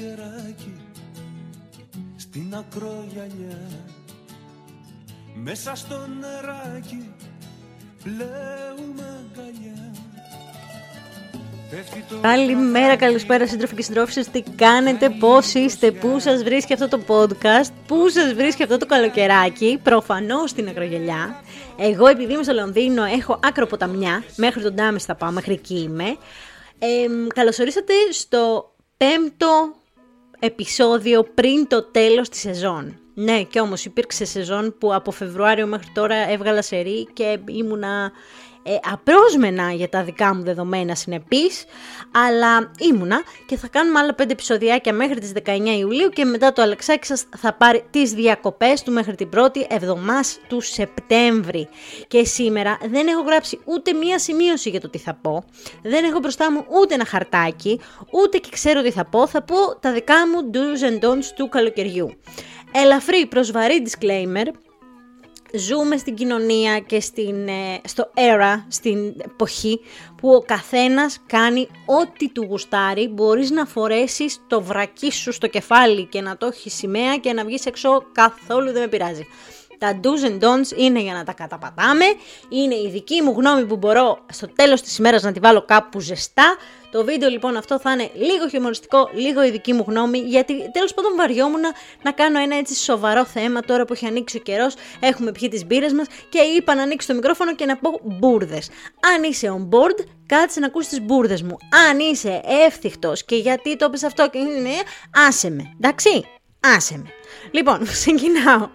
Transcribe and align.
καλοκαιράκι 0.00 0.74
στην 2.16 2.54
ακρογιαλιά. 2.54 3.58
Μέσα 5.34 5.74
στο 5.74 6.06
νεράκι 6.20 7.12
πλέουμε 8.02 9.26
αγκαλιά. 9.30 9.92
Καλημέρα, 12.20 12.96
καλησπέρα 12.96 13.46
σύντροφοι 13.46 13.74
και 13.74 13.82
συντρόφισσες, 13.82 14.28
τι 14.28 14.42
κάνετε, 14.56 15.10
πώς 15.10 15.54
είστε, 15.54 15.90
πού 15.90 16.18
σας 16.18 16.42
βρίσκει 16.42 16.72
αυτό 16.72 16.88
το 16.88 17.00
podcast, 17.06 17.72
πού 17.86 18.08
σας 18.08 18.32
βρίσκει 18.34 18.62
αυτό 18.62 18.76
το 18.76 18.86
καλοκαιράκι, 18.86 19.80
προφανώς 19.82 20.50
στην 20.50 20.68
ακρογελιά. 20.68 21.42
Εγώ 21.76 22.06
επειδή 22.06 22.32
είμαι 22.32 22.42
στο 22.42 22.52
Λονδίνο 22.52 23.04
έχω 23.04 23.40
άκρο 23.44 23.66
ποταμιά, 23.66 24.24
μέχρι 24.36 24.62
τον 24.62 24.74
Τάμες 24.74 25.04
θα 25.04 25.14
πάω, 25.14 25.30
μέχρι 25.30 25.52
εκεί 25.52 25.80
είμαι. 25.80 26.16
Ε, 26.78 27.06
καλωσορίσατε 27.34 27.92
στο 28.10 28.72
πέμπτο 28.96 29.79
επεισόδιο 30.40 31.22
πριν 31.34 31.66
το 31.68 31.82
τέλος 31.82 32.28
της 32.28 32.40
σεζόν. 32.40 32.98
Ναι, 33.14 33.42
και 33.42 33.60
όμως 33.60 33.84
υπήρξε 33.84 34.24
σεζόν 34.24 34.74
που 34.78 34.94
από 34.94 35.10
Φεβρουάριο 35.10 35.66
μέχρι 35.66 35.90
τώρα 35.94 36.30
έβγαλα 36.30 36.62
σερή 36.62 37.08
και 37.12 37.38
ήμουνα 37.48 38.12
ε, 38.62 38.76
απρόσμενα 38.92 39.72
για 39.72 39.88
τα 39.88 40.02
δικά 40.02 40.34
μου 40.34 40.42
δεδομένα 40.42 40.94
συνεπής, 40.94 41.64
αλλά 42.10 42.70
ήμουνα 42.78 43.22
και 43.46 43.56
θα 43.56 43.68
κάνουμε 43.68 43.98
άλλα 43.98 44.14
5 44.22 44.30
επεισοδιάκια 44.30 44.92
μέχρι 44.92 45.20
τις 45.20 45.32
19 45.44 45.48
Ιουλίου 45.78 46.08
και 46.08 46.24
μετά 46.24 46.52
το 46.52 46.62
Αλεξάκη 46.62 47.06
σας 47.06 47.26
θα 47.36 47.52
πάρει 47.52 47.84
τις 47.90 48.12
διακοπές 48.12 48.82
του 48.82 48.92
μέχρι 48.92 49.14
την 49.14 49.28
πρώτη 49.28 49.66
εβδομάδα 49.70 50.22
του 50.48 50.60
Σεπτέμβρη. 50.60 51.68
Και 52.08 52.24
σήμερα 52.24 52.78
δεν 52.90 53.06
έχω 53.06 53.22
γράψει 53.22 53.60
ούτε 53.64 53.92
μία 53.92 54.18
σημείωση 54.18 54.70
για 54.70 54.80
το 54.80 54.88
τι 54.88 54.98
θα 54.98 55.14
πω, 55.14 55.44
δεν 55.82 56.04
έχω 56.04 56.18
μπροστά 56.18 56.52
μου 56.52 56.64
ούτε 56.80 56.94
ένα 56.94 57.04
χαρτάκι, 57.04 57.80
ούτε 58.10 58.38
και 58.38 58.48
ξέρω 58.52 58.82
τι 58.82 58.90
θα 58.90 59.04
πω, 59.04 59.26
θα 59.26 59.42
πω 59.42 59.56
τα 59.80 59.92
δικά 59.92 60.28
μου 60.28 60.50
do's 60.54 60.90
and 60.90 61.08
don'ts 61.08 61.26
του 61.36 61.48
καλοκαιριού. 61.48 62.10
Ελαφρύ 62.72 63.26
προσβαρή 63.26 63.82
disclaimer, 63.86 64.46
ζούμε 65.54 65.96
στην 65.96 66.14
κοινωνία 66.14 66.78
και 66.78 67.00
στην, 67.00 67.48
ε, 67.48 67.80
στο 67.84 68.10
era, 68.14 68.64
στην 68.68 69.14
εποχή 69.24 69.80
που 70.16 70.30
ο 70.30 70.40
καθένας 70.40 71.18
κάνει 71.26 71.68
ό,τι 71.86 72.28
του 72.28 72.44
γουστάρει, 72.44 73.08
μπορείς 73.08 73.50
να 73.50 73.66
φορέσεις 73.66 74.38
το 74.46 74.62
βρακί 74.62 75.12
σου 75.12 75.32
στο 75.32 75.46
κεφάλι 75.46 76.04
και 76.04 76.20
να 76.20 76.36
το 76.36 76.46
έχεις 76.46 76.74
σημαία 76.74 77.16
και 77.16 77.32
να 77.32 77.44
βγεις 77.44 77.66
έξω 77.66 78.04
καθόλου 78.12 78.72
δεν 78.72 78.80
με 78.80 78.88
πειράζει. 78.88 79.26
Τα 79.80 80.00
do's 80.02 80.28
and 80.28 80.38
don'ts 80.44 80.76
είναι 80.76 81.00
για 81.00 81.12
να 81.12 81.24
τα 81.24 81.32
καταπατάμε, 81.32 82.04
είναι 82.48 82.74
η 82.74 82.88
δική 82.92 83.22
μου 83.22 83.34
γνώμη 83.36 83.64
που 83.66 83.76
μπορώ 83.76 84.18
στο 84.32 84.48
τέλος 84.54 84.82
της 84.82 84.98
ημέρας 84.98 85.22
να 85.22 85.32
τη 85.32 85.40
βάλω 85.40 85.64
κάπου 85.64 86.00
ζεστά. 86.00 86.56
Το 86.90 87.04
βίντεο 87.04 87.28
λοιπόν 87.28 87.56
αυτό 87.56 87.80
θα 87.80 87.92
είναι 87.92 88.10
λίγο 88.14 88.48
χιουμοριστικό, 88.48 89.10
λίγο 89.14 89.44
η 89.44 89.50
δική 89.50 89.72
μου 89.72 89.84
γνώμη, 89.88 90.18
γιατί 90.18 90.70
τέλος 90.70 90.94
πάντων 90.94 91.12
βαριόμουν 91.16 91.60
να 92.02 92.12
κάνω 92.12 92.38
ένα 92.38 92.56
έτσι 92.56 92.74
σοβαρό 92.74 93.24
θέμα 93.24 93.60
τώρα 93.60 93.84
που 93.84 93.92
έχει 93.92 94.06
ανοίξει 94.06 94.36
ο 94.36 94.40
καιρός, 94.40 94.74
έχουμε 95.00 95.32
πιει 95.32 95.48
τις 95.48 95.66
μπύρες 95.66 95.92
μας 95.92 96.06
και 96.28 96.38
είπα 96.38 96.74
να 96.74 96.82
ανοίξει 96.82 97.06
το 97.06 97.14
μικρόφωνο 97.14 97.54
και 97.54 97.64
να 97.64 97.76
πω 97.76 98.00
μπουρδες. 98.02 98.68
Αν 99.14 99.22
είσαι 99.22 99.56
on 99.58 99.76
board, 99.76 100.04
κάτσε 100.26 100.60
να 100.60 100.66
ακούσει 100.66 100.88
τις 100.88 101.00
μπουρδες 101.00 101.42
μου. 101.42 101.56
Αν 101.88 101.98
είσαι 101.98 102.40
εύθυχτος 102.66 103.24
και 103.24 103.36
γιατί 103.36 103.76
το 103.76 103.90
πες 103.90 104.02
αυτό 104.02 104.30
και 104.30 104.38
είναι, 104.38 104.70
άσε 105.28 105.50
με, 105.50 105.74
εντάξει, 105.76 106.24
άσε 106.76 106.98
με. 106.98 107.10
Λοιπόν, 107.50 107.84
ξεκινάω. 107.92 108.68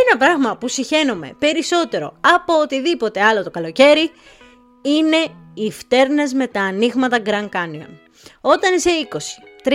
Ένα 0.00 0.18
πράγμα 0.18 0.56
που 0.56 0.68
συχαίνομαι 0.68 1.34
περισσότερο 1.38 2.16
από 2.20 2.52
οτιδήποτε 2.60 3.22
άλλο 3.22 3.42
το 3.42 3.50
καλοκαίρι 3.50 4.10
είναι 4.82 5.16
οι 5.54 5.70
φτέρνες 5.70 6.32
με 6.32 6.46
τα 6.46 6.60
ανοίγματα 6.60 7.18
Grand 7.26 7.48
Canyon. 7.48 7.88
Όταν 8.40 8.74
είσαι 8.74 8.90
20, 9.10 9.16
30, 9.64 9.70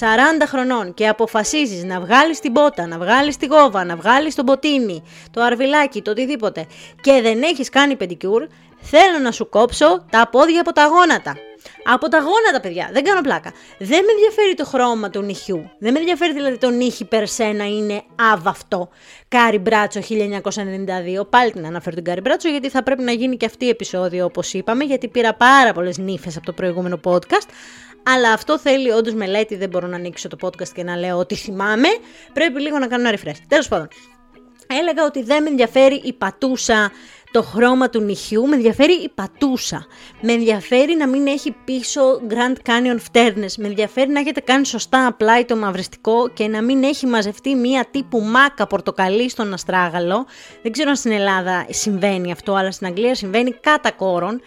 40 0.00 0.46
χρονών 0.46 0.94
και 0.94 1.08
αποφασίζεις 1.08 1.84
να 1.84 2.00
βγάλεις 2.00 2.40
την 2.40 2.52
πότα, 2.52 2.86
να 2.86 2.98
βγάλεις 2.98 3.36
τη 3.36 3.46
γόβα, 3.46 3.84
να 3.84 3.96
βγάλεις 3.96 4.34
το 4.34 4.42
μποτίνι, 4.42 5.02
το 5.30 5.42
αρβιλάκι, 5.42 6.02
το 6.02 6.10
οτιδήποτε 6.10 6.66
και 7.00 7.20
δεν 7.22 7.42
έχεις 7.42 7.68
κάνει 7.68 7.96
πεντικιούρ, 7.96 8.46
θέλω 8.80 9.18
να 9.22 9.30
σου 9.30 9.48
κόψω 9.48 10.04
τα 10.10 10.28
πόδια 10.28 10.60
από 10.60 10.72
τα 10.72 10.86
γόνατα. 10.86 11.36
Από 11.84 12.08
τα 12.08 12.18
γόνατα, 12.18 12.60
παιδιά, 12.62 12.90
δεν 12.92 13.04
κάνω 13.04 13.20
πλάκα. 13.20 13.52
Δεν 13.78 14.04
με 14.04 14.12
ενδιαφέρει 14.12 14.54
το 14.54 14.64
χρώμα 14.64 15.10
του 15.10 15.22
νυχιού. 15.22 15.70
Δεν 15.78 15.92
με 15.92 15.98
ενδιαφέρει 15.98 16.32
δηλαδή 16.32 16.58
το 16.58 16.70
νύχι 16.70 17.04
per 17.04 17.28
se 17.28 17.44
να 17.44 17.64
είναι 17.64 18.02
άβαφτο. 18.32 18.88
Carrie 19.28 19.58
Bradshaw 19.58 20.00
1992. 20.00 21.28
Πάλι 21.30 21.52
την 21.52 21.66
αναφέρω 21.66 21.94
την 21.94 22.04
Carrie 22.04 22.20
Bradshaw 22.20 22.48
γιατί 22.48 22.68
θα 22.68 22.82
πρέπει 22.82 23.02
να 23.02 23.12
γίνει 23.12 23.36
και 23.36 23.46
αυτή 23.46 23.64
η 23.64 23.68
επεισόδιο 23.68 24.24
όπως 24.24 24.52
είπαμε, 24.52 24.84
γιατί 24.84 25.08
πήρα 25.08 25.34
πάρα 25.34 25.72
πολλές 25.72 25.98
νύφες 25.98 26.36
από 26.36 26.46
το 26.46 26.52
προηγούμενο 26.52 27.00
podcast. 27.04 27.48
Αλλά 28.02 28.32
αυτό 28.32 28.58
θέλει 28.58 28.90
όντως 28.90 29.14
μελέτη. 29.14 29.56
Δεν 29.56 29.68
μπορώ 29.68 29.86
να 29.86 29.96
ανοίξω 29.96 30.28
το 30.28 30.36
podcast 30.40 30.68
και 30.68 30.82
να 30.82 30.96
λέω 30.96 31.16
ότι 31.16 31.34
θυμάμαι. 31.34 31.88
Πρέπει 32.32 32.60
λίγο 32.60 32.78
να 32.78 32.86
κάνω 32.86 33.08
ένα 33.08 33.18
refresh. 33.18 33.38
Τέλος 33.48 33.68
πάντων. 33.68 33.88
Έλεγα 34.80 35.04
ότι 35.04 35.22
δεν 35.22 35.42
με 35.42 35.48
ενδιαφέρει 35.48 36.00
η 36.04 36.12
πατούσα 36.12 36.92
το 37.34 37.42
χρώμα 37.42 37.88
του 37.88 38.00
νυχιού, 38.00 38.46
με 38.46 38.54
ενδιαφέρει 38.54 38.92
η 38.92 39.08
πατούσα. 39.08 39.86
Με 40.20 40.32
ενδιαφέρει 40.32 40.96
να 40.96 41.08
μην 41.08 41.26
έχει 41.26 41.54
πίσω 41.64 42.00
Grand 42.28 42.68
Canyon 42.68 42.96
φτέρνες. 42.98 43.56
Με 43.56 43.66
ενδιαφέρει 43.66 44.10
να 44.10 44.20
έχετε 44.20 44.40
κάνει 44.40 44.66
σωστά 44.66 45.06
απλά 45.06 45.44
το 45.44 45.56
μαυριστικό 45.56 46.28
και 46.28 46.48
να 46.48 46.62
μην 46.62 46.82
έχει 46.82 47.06
μαζευτεί 47.06 47.54
μία 47.54 47.86
τύπου 47.90 48.20
μάκα 48.20 48.66
πορτοκαλί 48.66 49.28
στον 49.30 49.52
αστράγαλο. 49.52 50.26
Δεν 50.62 50.72
ξέρω 50.72 50.90
αν 50.90 50.96
στην 50.96 51.12
Ελλάδα 51.12 51.66
συμβαίνει 51.70 52.32
αυτό, 52.32 52.54
αλλά 52.54 52.70
στην 52.70 52.86
Αγγλία 52.86 53.14
συμβαίνει 53.14 53.52
κατά 53.52 53.90
κόρον 53.90 54.40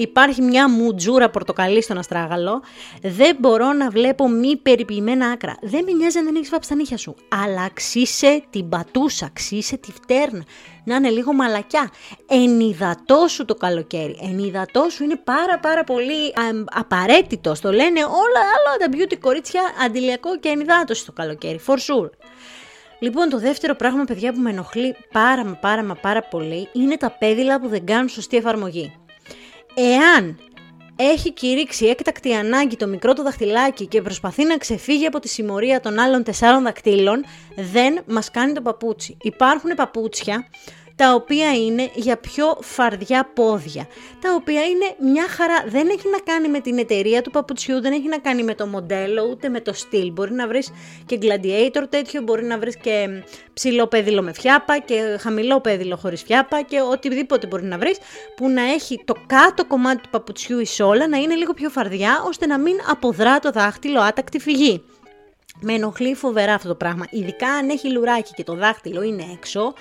υπάρχει 0.00 0.42
μια 0.42 0.70
μουτζούρα 0.70 1.30
πορτοκαλί 1.30 1.82
στον 1.82 1.98
αστράγαλο, 1.98 2.62
δεν 3.02 3.36
μπορώ 3.38 3.72
να 3.72 3.90
βλέπω 3.90 4.28
μη 4.28 4.56
περιποιημένα 4.56 5.26
άκρα. 5.26 5.56
Δεν 5.62 5.84
με 5.84 5.92
νοιάζει 5.92 6.18
αν 6.18 6.24
δεν 6.24 6.34
έχεις 6.36 6.50
βάψει 6.50 6.68
τα 6.68 6.74
νύχια 6.74 6.96
σου. 6.96 7.14
Αλλά 7.44 7.62
αξίσε 7.62 8.42
την 8.50 8.68
πατούσα, 8.68 9.26
αξίσε 9.26 9.76
τη 9.76 9.92
φτέρνα. 9.92 10.44
Να 10.84 10.96
είναι 10.96 11.10
λίγο 11.10 11.32
μαλακιά. 11.32 11.90
Ενυδατό 12.26 13.26
σου 13.28 13.44
το 13.44 13.54
καλοκαίρι. 13.54 14.18
Ενυδατό 14.22 14.86
σου 14.90 15.04
είναι 15.04 15.16
πάρα 15.16 15.58
πάρα 15.58 15.84
πολύ 15.84 16.32
απαραίτητος. 16.64 17.60
Το 17.60 17.72
λένε 17.72 18.00
όλα 18.00 18.40
άλλα 18.54 18.76
τα 18.78 18.96
beauty 18.96 19.18
κορίτσια 19.20 19.60
αντιλιακό 19.84 20.38
και 20.38 20.48
ενυδάτωση 20.48 21.06
το 21.06 21.12
καλοκαίρι. 21.12 21.60
For 21.66 21.74
sure. 21.74 22.10
Λοιπόν, 23.02 23.28
το 23.28 23.38
δεύτερο 23.38 23.74
πράγμα, 23.74 24.04
παιδιά, 24.04 24.32
που 24.32 24.40
με 24.40 24.50
ενοχλεί 24.50 24.96
πάρα 25.12 25.44
μα 25.44 25.54
πάρα 25.54 25.84
μα 25.84 25.94
πάρα 25.94 26.22
πολύ 26.22 26.68
είναι 26.72 26.96
τα 26.96 27.10
πέδιλα 27.10 27.60
που 27.60 27.68
δεν 27.68 27.86
κάνουν 27.86 28.08
σωστή 28.08 28.36
εφαρμογή. 28.36 28.99
Εάν 29.74 30.38
έχει 30.96 31.32
κηρύξει 31.32 31.86
έκτακτη 31.86 32.34
ανάγκη 32.34 32.76
το 32.76 32.86
μικρό 32.86 33.12
το 33.12 33.22
δαχτυλάκι 33.22 33.86
και 33.86 34.02
προσπαθεί 34.02 34.44
να 34.44 34.56
ξεφύγει 34.56 35.06
από 35.06 35.18
τη 35.20 35.28
συμμορία 35.28 35.80
των 35.80 35.98
άλλων 35.98 36.22
τεσσάρων 36.22 36.62
δακτύλων, 36.62 37.24
δεν 37.56 38.00
μας 38.06 38.30
κάνει 38.30 38.52
το 38.52 38.60
παπούτσι. 38.60 39.16
Υπάρχουν 39.20 39.70
παπούτσια 39.74 40.46
τα 41.00 41.14
οποία 41.14 41.54
είναι 41.54 41.90
για 41.94 42.16
πιο 42.16 42.58
φαρδιά 42.60 43.30
πόδια, 43.34 43.86
τα 44.20 44.34
οποία 44.34 44.64
είναι 44.64 45.12
μια 45.12 45.28
χαρά, 45.28 45.64
δεν 45.66 45.88
έχει 45.88 46.08
να 46.08 46.18
κάνει 46.18 46.48
με 46.48 46.60
την 46.60 46.78
εταιρεία 46.78 47.22
του 47.22 47.30
παπουτσιού, 47.30 47.80
δεν 47.80 47.92
έχει 47.92 48.08
να 48.08 48.18
κάνει 48.18 48.42
με 48.42 48.54
το 48.54 48.66
μοντέλο, 48.66 49.28
ούτε 49.30 49.48
με 49.48 49.60
το 49.60 49.72
στυλ, 49.72 50.12
μπορεί 50.12 50.32
να 50.32 50.46
βρεις 50.46 50.72
και 51.06 51.18
gladiator 51.22 51.82
τέτοιο, 51.88 52.22
μπορεί 52.22 52.44
να 52.44 52.58
βρεις 52.58 52.76
και 52.76 53.08
ψηλό 53.52 53.86
πέδιλο 53.86 54.22
με 54.22 54.32
φιάπα 54.32 54.78
και 54.78 55.16
χαμηλό 55.20 55.60
πέδιλο 55.60 55.96
χωρίς 55.96 56.22
φιάπα 56.22 56.62
και 56.62 56.80
οτιδήποτε 56.80 57.46
μπορεί 57.46 57.64
να 57.64 57.78
βρεις, 57.78 57.98
που 58.36 58.48
να 58.48 58.62
έχει 58.62 59.02
το 59.04 59.14
κάτω 59.26 59.66
κομμάτι 59.66 60.02
του 60.02 60.08
παπουτσιού 60.10 60.58
η 60.58 60.66
σόλα 60.66 61.08
να 61.08 61.16
είναι 61.16 61.34
λίγο 61.34 61.52
πιο 61.54 61.70
φαρδιά, 61.70 62.22
ώστε 62.26 62.46
να 62.46 62.58
μην 62.58 62.76
αποδρά 62.90 63.38
το 63.38 63.50
δάχτυλο 63.50 64.00
άτακτη 64.00 64.38
φυγή. 64.38 64.84
Με 65.60 65.72
ενοχλεί 65.72 66.14
φοβερά 66.14 66.54
αυτό 66.54 66.68
το 66.68 66.74
πράγμα, 66.74 67.06
ειδικά 67.10 67.48
αν 67.48 67.68
έχει 67.68 67.90
λουράκι 67.90 68.32
και 68.34 68.44
το 68.44 68.54
δάχτυλο 68.54 69.02
είναι 69.02 69.24
έξω, 69.32 69.74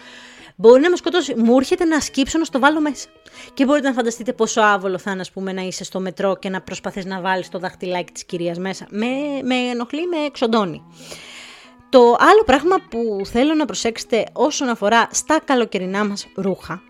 μπορεί 0.60 0.82
να 0.82 0.90
με 0.90 0.96
σκοτώσει. 0.96 1.36
Μου 1.36 1.58
έρχεται 1.58 1.86
να 1.86 2.00
σκύψω 2.00 2.38
να 2.38 2.44
στο 2.44 2.60
βάλω 2.60 2.82
μέσα. 2.82 3.08
Και 3.54 3.66
μπορείτε 3.66 3.88
να 3.88 3.94
φανταστείτε 3.94 4.34
πόσο 4.34 4.62
άβολο 4.62 4.98
θα 4.98 5.12
είναι, 5.12 5.22
ας 5.22 5.32
πούμε, 5.32 5.54
να 5.54 5.62
είσαι 5.62 5.84
στο 5.84 6.00
μετρό 6.00 6.38
και 6.38 6.50
να 6.50 6.62
προσπαθείς 6.62 7.06
να 7.06 7.22
βάλεις 7.22 7.50
το 7.50 7.60
δαχτυλάκι 7.60 8.12
της 8.12 8.24
κυρίας 8.24 8.58
μέσα. 8.58 8.86
Με, 8.90 9.08
με 9.44 9.56
ενοχλεί, 9.56 10.08
με 10.08 10.18
εξοντώνει. 10.26 10.84
Το 11.90 12.00
άλλο 12.20 12.44
πράγμα 12.46 12.76
που 12.90 13.26
θέλω 13.26 13.54
να 13.54 13.66
προσέξετε 13.66 14.24
όσον 14.34 14.70
αφορά 14.70 15.08
στα 15.12 15.40
καλοκαιρινά 15.46 16.06
μας 16.06 16.28
ρούχα 16.36 16.82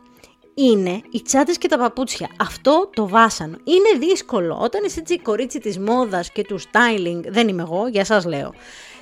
είναι 0.53 1.01
οι 1.09 1.21
τσάντες 1.21 1.57
και 1.57 1.67
τα 1.67 1.77
παπούτσια. 1.77 2.29
Αυτό 2.39 2.89
το 2.93 3.07
βάσανο. 3.07 3.57
Είναι 3.63 4.07
δύσκολο 4.07 4.57
όταν 4.61 4.83
είσαι 4.85 4.99
έτσι 4.99 5.19
κορίτσι 5.19 5.59
της 5.59 5.79
μόδας 5.79 6.31
και 6.31 6.43
του 6.43 6.59
styling, 6.59 7.21
δεν 7.27 7.47
είμαι 7.47 7.61
εγώ, 7.61 7.87
για 7.87 8.05
σας 8.05 8.25
λέω, 8.25 8.53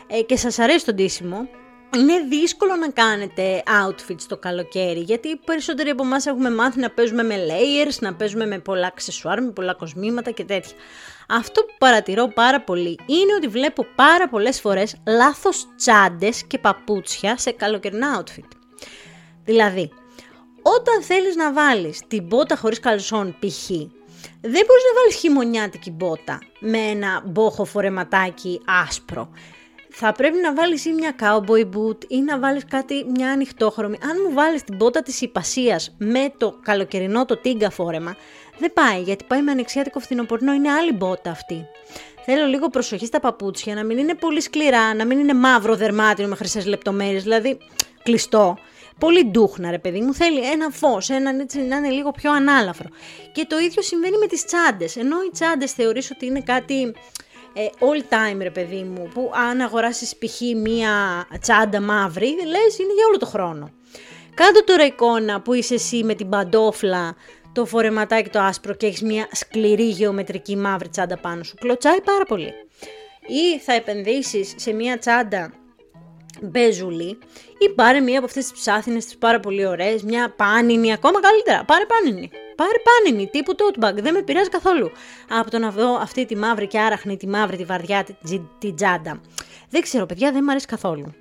ε, 0.08 0.22
και 0.22 0.38
σας 0.38 0.60
αρέσει 0.60 0.86
το 0.86 0.94
ντύσιμο, 0.94 1.48
είναι 1.98 2.20
δύσκολο 2.30 2.76
να 2.76 2.90
κάνετε 2.90 3.64
outfits 3.86 4.22
το 4.28 4.38
καλοκαίρι, 4.38 5.00
γιατί 5.00 5.28
οι 5.28 5.40
περισσότεροι 5.46 5.90
από 5.90 6.04
εμάς 6.04 6.26
έχουμε 6.26 6.52
μάθει 6.52 6.80
να 6.80 6.90
παίζουμε 6.90 7.24
με 7.24 7.36
layers, 7.36 7.96
να 8.00 8.14
παίζουμε 8.14 8.46
με 8.46 8.60
πολλά 8.60 8.88
αξεσουάρ, 8.88 9.44
με 9.44 9.52
πολλά 9.52 9.74
κοσμήματα 9.74 10.32
και 10.32 10.44
τέτοια. 10.44 10.76
Αυτό 11.28 11.62
που 11.62 11.74
παρατηρώ 11.78 12.28
πάρα 12.28 12.62
πολύ 12.62 13.00
είναι 13.06 13.34
ότι 13.38 13.48
βλέπω 13.48 13.86
πάρα 13.96 14.30
πολλές 14.30 14.60
φορές 14.60 14.96
λάθος 15.08 15.68
τσάντες 15.78 16.44
και 16.48 16.58
παπούτσια 16.58 17.38
σε 17.38 17.52
καλοκαιρινά 17.52 18.24
outfit. 18.24 18.50
Δηλαδή, 19.44 19.92
όταν 20.62 21.04
θέλεις 21.04 21.36
να 21.36 21.54
βάλεις 21.54 22.02
την 22.08 22.28
πότα 22.28 22.56
χωρίς 22.56 22.80
καλσόν 22.80 23.36
π.χ. 23.40 23.68
δεν 24.42 24.66
μπορείς 24.66 24.84
να 24.94 25.00
βάλεις 25.00 25.16
χειμωνιάτικη 25.16 25.92
μπότα 25.92 26.40
με 26.60 26.78
ένα 26.78 27.24
μπόχο 27.26 27.66
φορεματάκι 27.66 28.62
άσπρο. 28.88 29.30
Θα 30.00 30.12
πρέπει 30.12 30.38
να 30.42 30.54
βάλεις 30.54 30.86
ή 30.86 30.92
μια 30.92 31.16
cowboy 31.20 31.62
boot 31.62 32.06
ή 32.08 32.22
να 32.22 32.40
βάλεις 32.40 32.66
κάτι, 32.66 33.06
μια 33.16 33.32
ανοιχτόχρωμη. 33.32 33.98
Αν 34.02 34.18
μου 34.28 34.34
βάλεις 34.34 34.64
την 34.64 34.76
μπότα 34.76 35.02
της 35.02 35.22
υπασίας 35.22 35.96
με 35.98 36.34
το 36.38 36.60
καλοκαιρινό 36.64 37.26
το 37.26 37.38
τίγκα 37.38 37.70
φόρεμα, 37.70 38.16
δεν 38.58 38.74
πάει 38.74 39.02
γιατί 39.02 39.24
πάει 39.28 39.42
με 39.42 39.52
ανοιξιάτικο 39.52 40.00
φθινοπορνό, 40.00 40.54
είναι 40.54 40.72
άλλη 40.72 40.94
μπότα 40.94 41.32
αυτή. 41.32 41.66
Θέλω 42.26 42.46
λίγο 42.46 42.68
προσοχή 42.68 43.06
στα 43.06 43.20
παπούτσια, 43.20 43.76
να 43.76 43.84
μην 43.84 43.98
είναι 43.98 44.16
πολύ 44.16 44.42
σκληρά, 44.42 44.94
να 44.94 45.06
μην 45.06 45.20
είναι 45.20 45.34
μαύρο 45.34 45.76
δερμάτινο 45.76 46.28
με 46.28 46.36
χρυσές 46.36 46.66
λεπτομέρειες, 46.66 47.24
δηλαδή 47.24 47.58
κλειστό. 48.04 48.58
Πολύ 49.00 49.26
ντούχνα, 49.26 49.72
ρε 49.72 49.80
παιδί 49.80 50.02
μου. 50.02 50.14
Θέλει 50.14 50.50
ένα 50.52 50.70
φως, 50.70 51.10
έναν 51.10 51.40
έτσι 51.40 51.60
να 51.60 51.78
είναι 51.78 51.90
λίγο 51.90 52.12
πιο 52.12 52.32
ανάλαφρο. 52.32 52.88
Και 53.32 53.46
το 53.46 53.58
ίδιο 53.58 53.82
συμβαίνει 53.82 54.18
με 54.18 54.28
τις 54.28 54.46
τσάντες. 54.46 54.96
Ενώ 54.96 55.16
οι 55.28 55.30
τσάντες 55.32 55.72
θεωρείς 55.72 56.12
ότι 56.12 56.26
είναι 56.26 56.42
κάτι 56.42 56.82
ε, 56.82 56.92
all 57.80 58.14
time, 58.14 58.38
ρε 58.42 58.50
παιδί 58.50 58.84
μου, 58.84 59.10
που 59.14 59.32
αν 59.34 59.62
αγοράσεις 59.62 60.16
π.χ. 60.18 60.42
μία 60.56 61.26
τσάντα 61.42 61.82
μαύρη, 61.82 62.28
λες 62.28 62.80
είναι 62.80 62.94
για 62.94 63.06
όλο 63.08 63.18
το 63.18 63.26
χρόνο. 63.26 63.72
Κάντο 64.34 64.64
τώρα 64.64 64.86
εικόνα 64.86 65.42
που 65.42 65.54
είσαι 65.54 65.74
εσύ 65.74 66.04
με 66.04 66.14
την 66.14 66.30
παντόφλα, 66.30 67.16
το 67.54 67.66
φορεματάκι 67.66 68.30
το 68.30 68.40
άσπρο 68.40 68.74
και 68.74 68.86
έχεις 68.86 69.02
μια 69.02 69.28
σκληρή 69.32 69.90
γεωμετρική 69.90 70.58
μαύρη 70.58 70.90
τσάντα 70.90 71.18
πάνω 71.18 71.44
σου. 71.44 71.56
Κλωτσάει 71.60 72.02
πάρα 72.02 72.26
πολύ. 72.26 72.54
Ή 73.28 73.60
θα 73.60 73.74
επενδύσεις 73.74 74.54
σε 74.56 74.72
μια 74.72 74.98
τσάντα 74.98 75.54
μπέζουλη 76.42 77.18
ή 77.58 77.70
πάρε 77.76 78.00
μία 78.00 78.18
από 78.18 78.26
αυτές 78.26 78.44
τις 78.44 78.60
ψάθινες 78.60 79.06
τις 79.06 79.18
πάρα 79.18 79.40
πολύ 79.40 79.66
ωραίες, 79.66 80.04
μια 80.04 80.34
πάνινη 80.36 80.94
ακόμα 80.94 81.20
καλύτερα, 81.20 81.64
πάρε 81.66 81.86
πάνινη. 81.86 82.30
Πάρε 82.56 82.78
πάνινη, 82.88 83.28
τύπου 83.28 83.56
tote 83.56 83.86
bag, 83.86 83.94
δεν 83.94 84.14
με 84.14 84.22
πειράζει 84.22 84.50
καθόλου. 84.50 84.92
Από 85.30 85.52
το 85.52 85.60
να 85.60 85.72
δω 85.72 85.96
αυτή 85.96 86.26
τη 86.26 86.36
μαύρη 86.36 86.68
και 86.68 86.80
άραχνη, 86.80 87.18
τη 87.18 87.28
μαύρη, 87.28 87.58
τη 87.58 87.64
βαρδιά, 87.64 88.04
την 88.04 88.42
τη 88.58 88.74
τζάντα. 88.74 89.22
Δεν 89.70 89.82
ξέρω 89.82 90.06
παιδιά, 90.06 90.32
δεν 90.32 90.42
μου 90.44 90.50
αρέσει 90.50 90.66
καθόλου. 90.66 91.14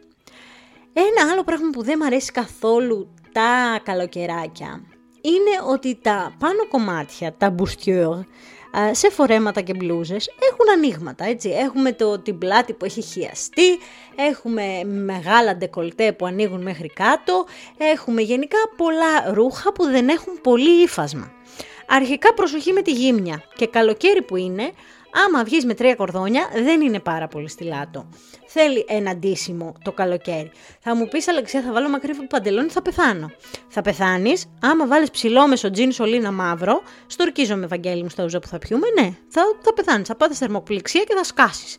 Ένα 0.93 1.33
άλλο 1.33 1.45
πράγμα 1.45 1.71
που 1.71 1.83
δεν 1.83 1.95
μου 1.99 2.07
αρέσει 2.07 2.33
καθόλου 2.33 3.15
τα 3.33 3.81
καλοκαιράκια 3.83 4.83
είναι 5.21 5.73
ότι 5.73 5.99
τα 6.03 6.35
πάνω 6.39 6.69
κομμάτια, 6.69 7.35
τα 7.39 7.51
μπουστιόρ, 7.51 8.25
σε 8.91 9.11
φορέματα 9.11 9.61
και 9.61 9.75
μπλούζες 9.75 10.31
έχουν 10.51 10.67
ανοίγματα, 10.77 11.25
έτσι. 11.25 11.49
Έχουμε 11.49 11.93
το, 11.93 12.19
την 12.19 12.39
πλάτη 12.39 12.73
που 12.73 12.85
έχει 12.85 13.03
χιαστεί, 13.03 13.79
έχουμε 14.17 14.85
μεγάλα 14.85 15.57
ντεκολτέ 15.57 16.13
που 16.13 16.27
ανοίγουν 16.27 16.63
μέχρι 16.63 16.89
κάτω, 16.89 17.47
έχουμε 17.79 18.23
γενικά 18.23 18.59
πολλά 18.77 19.33
ρούχα 19.33 19.73
που 19.73 19.85
δεν 19.85 20.09
έχουν 20.09 20.41
πολύ 20.41 20.83
ύφασμα. 20.83 21.33
Αρχικά 21.89 22.35
προσοχή 22.35 22.73
με 22.73 22.83
τη 22.83 22.93
γύμνια 22.93 23.43
και 23.55 23.67
καλοκαίρι 23.67 24.23
που 24.23 24.37
είναι, 24.37 24.73
άμα 25.25 25.45
βγεις 25.45 25.65
με 25.65 25.75
τρία 25.75 25.95
κορδόνια 25.95 26.49
δεν 26.55 26.81
είναι 26.81 27.01
πάρα 27.01 27.29
πολύ 27.29 27.49
στυλάτο. 27.49 28.09
Θέλει 28.47 28.85
ένα 28.89 29.17
ντύσιμο 29.17 29.75
το 29.85 29.93
καλοκαίρι. 29.93 30.51
Θα 30.81 30.95
μου 30.97 31.09
πεις 31.09 31.29
Αλεξία 31.29 31.63
θα 31.63 31.73
βάλω 31.73 31.89
μακρύ 31.89 32.15
παντελόνι 32.29 32.69
θα 32.69 32.83
πεθάνω. 32.83 33.31
Θα 33.69 33.83
πεθάνεις 33.83 34.47
άμα 34.61 34.87
βάλεις 34.87 35.11
ψηλό 35.11 35.47
μεσο 35.47 35.71
τζιν 35.71 35.93
σωλήνα 35.93 36.33
μαύρο, 36.33 36.83
στορκίζω 37.07 37.57
με 37.57 37.67
Βαγγέλη 37.67 38.03
μου 38.03 38.09
στα 38.09 38.25
ούζα 38.25 38.39
που 38.39 38.47
θα 38.47 38.59
πιούμε, 38.59 38.87
ναι, 39.01 39.11
θα, 39.29 39.43
θα 39.61 39.73
πεθάνεις, 39.75 40.09
θα 40.09 40.15
πάθεις 40.17 40.39
θερμοπληξία 40.39 41.05
και 41.05 41.15
θα 41.17 41.25
σκάσεις. 41.25 41.77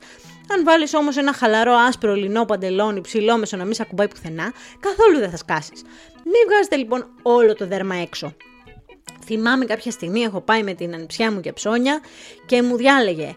Αν 0.54 0.64
βάλεις 0.64 0.94
όμως 0.94 1.18
ένα 1.18 1.34
χαλαρό 1.34 1.74
άσπρο 1.74 2.16
λινό 2.16 2.46
παντελόνι 2.46 3.02
ψηλό 3.02 3.38
μεσο 3.38 3.58
να 3.58 3.64
μην 3.64 3.74
σε 3.74 3.82
ακουμπάει 3.82 4.08
πουθενά, 4.08 4.54
καθόλου 4.80 5.20
δεν 5.20 5.30
θα 5.30 5.38
σκάσεις. 5.38 5.82
Μην 6.24 6.44
βγάζετε 6.48 6.76
λοιπόν 6.76 7.08
όλο 7.22 7.56
το 7.56 7.68
δέρμα 7.68 7.96
έξω. 7.96 8.36
Θυμάμαι 9.26 9.66
κάποια 9.66 9.92
στιγμή 9.92 10.22
έχω 10.22 10.42
πάει 10.42 10.64
με 10.64 10.74
την 10.74 10.94
ανιψιά 10.94 11.32
μου 11.32 11.40
και 11.40 11.54
ψώνια 11.54 12.00
και 12.46 12.62
μου 12.62 12.76
διάλεγε 12.76 13.36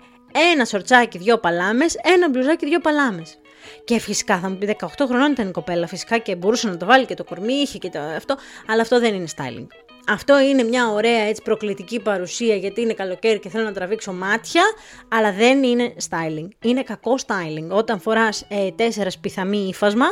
ένα 0.53 0.65
σορτσάκι, 0.65 1.19
δυο 1.19 1.39
παλάμες, 1.39 1.97
ένα 2.03 2.29
μπλουζάκι, 2.29 2.67
δυο 2.67 2.81
παλάμες. 2.81 3.39
Και 3.85 3.99
φυσικά 3.99 4.39
θα 4.39 4.49
μου 4.49 4.57
πει 4.57 4.77
18 4.81 4.87
χρονών 5.07 5.33
ήταν 5.33 5.49
η 5.49 5.51
κοπέλα, 5.51 5.87
φυσικά 5.87 6.19
και 6.19 6.37
μπορούσε 6.37 6.69
να 6.69 6.77
το 6.77 6.87
βάλει 6.87 7.07
και 7.07 7.15
το 7.15 7.25
κορμί, 7.25 7.53
είχε 7.53 7.79
και 7.79 7.89
το 7.89 7.99
αυτό, 7.99 8.37
αλλά 8.67 8.83
αυτό 8.83 9.01
δεν 9.01 9.15
είναι 9.15 9.27
styling. 9.37 9.67
Αυτό 10.09 10.41
είναι 10.41 10.63
μια 10.63 10.89
ωραία 10.89 11.21
έτσι 11.21 11.43
προκλητική 11.43 12.01
παρουσία 12.01 12.57
γιατί 12.57 12.81
είναι 12.81 12.93
καλοκαίρι 12.93 13.39
και 13.39 13.49
θέλω 13.49 13.65
να 13.65 13.73
τραβήξω 13.73 14.13
μάτια, 14.13 14.63
αλλά 15.09 15.33
δεν 15.33 15.63
είναι 15.63 15.95
styling. 16.09 16.49
Είναι 16.61 16.83
κακό 16.83 17.15
styling. 17.27 17.69
Όταν 17.69 18.01
φοράς 18.01 18.47
ε, 18.49 18.71
τέσσερα 18.71 19.11
σπιθαμή 19.11 19.69
ύφασμα, 19.69 20.07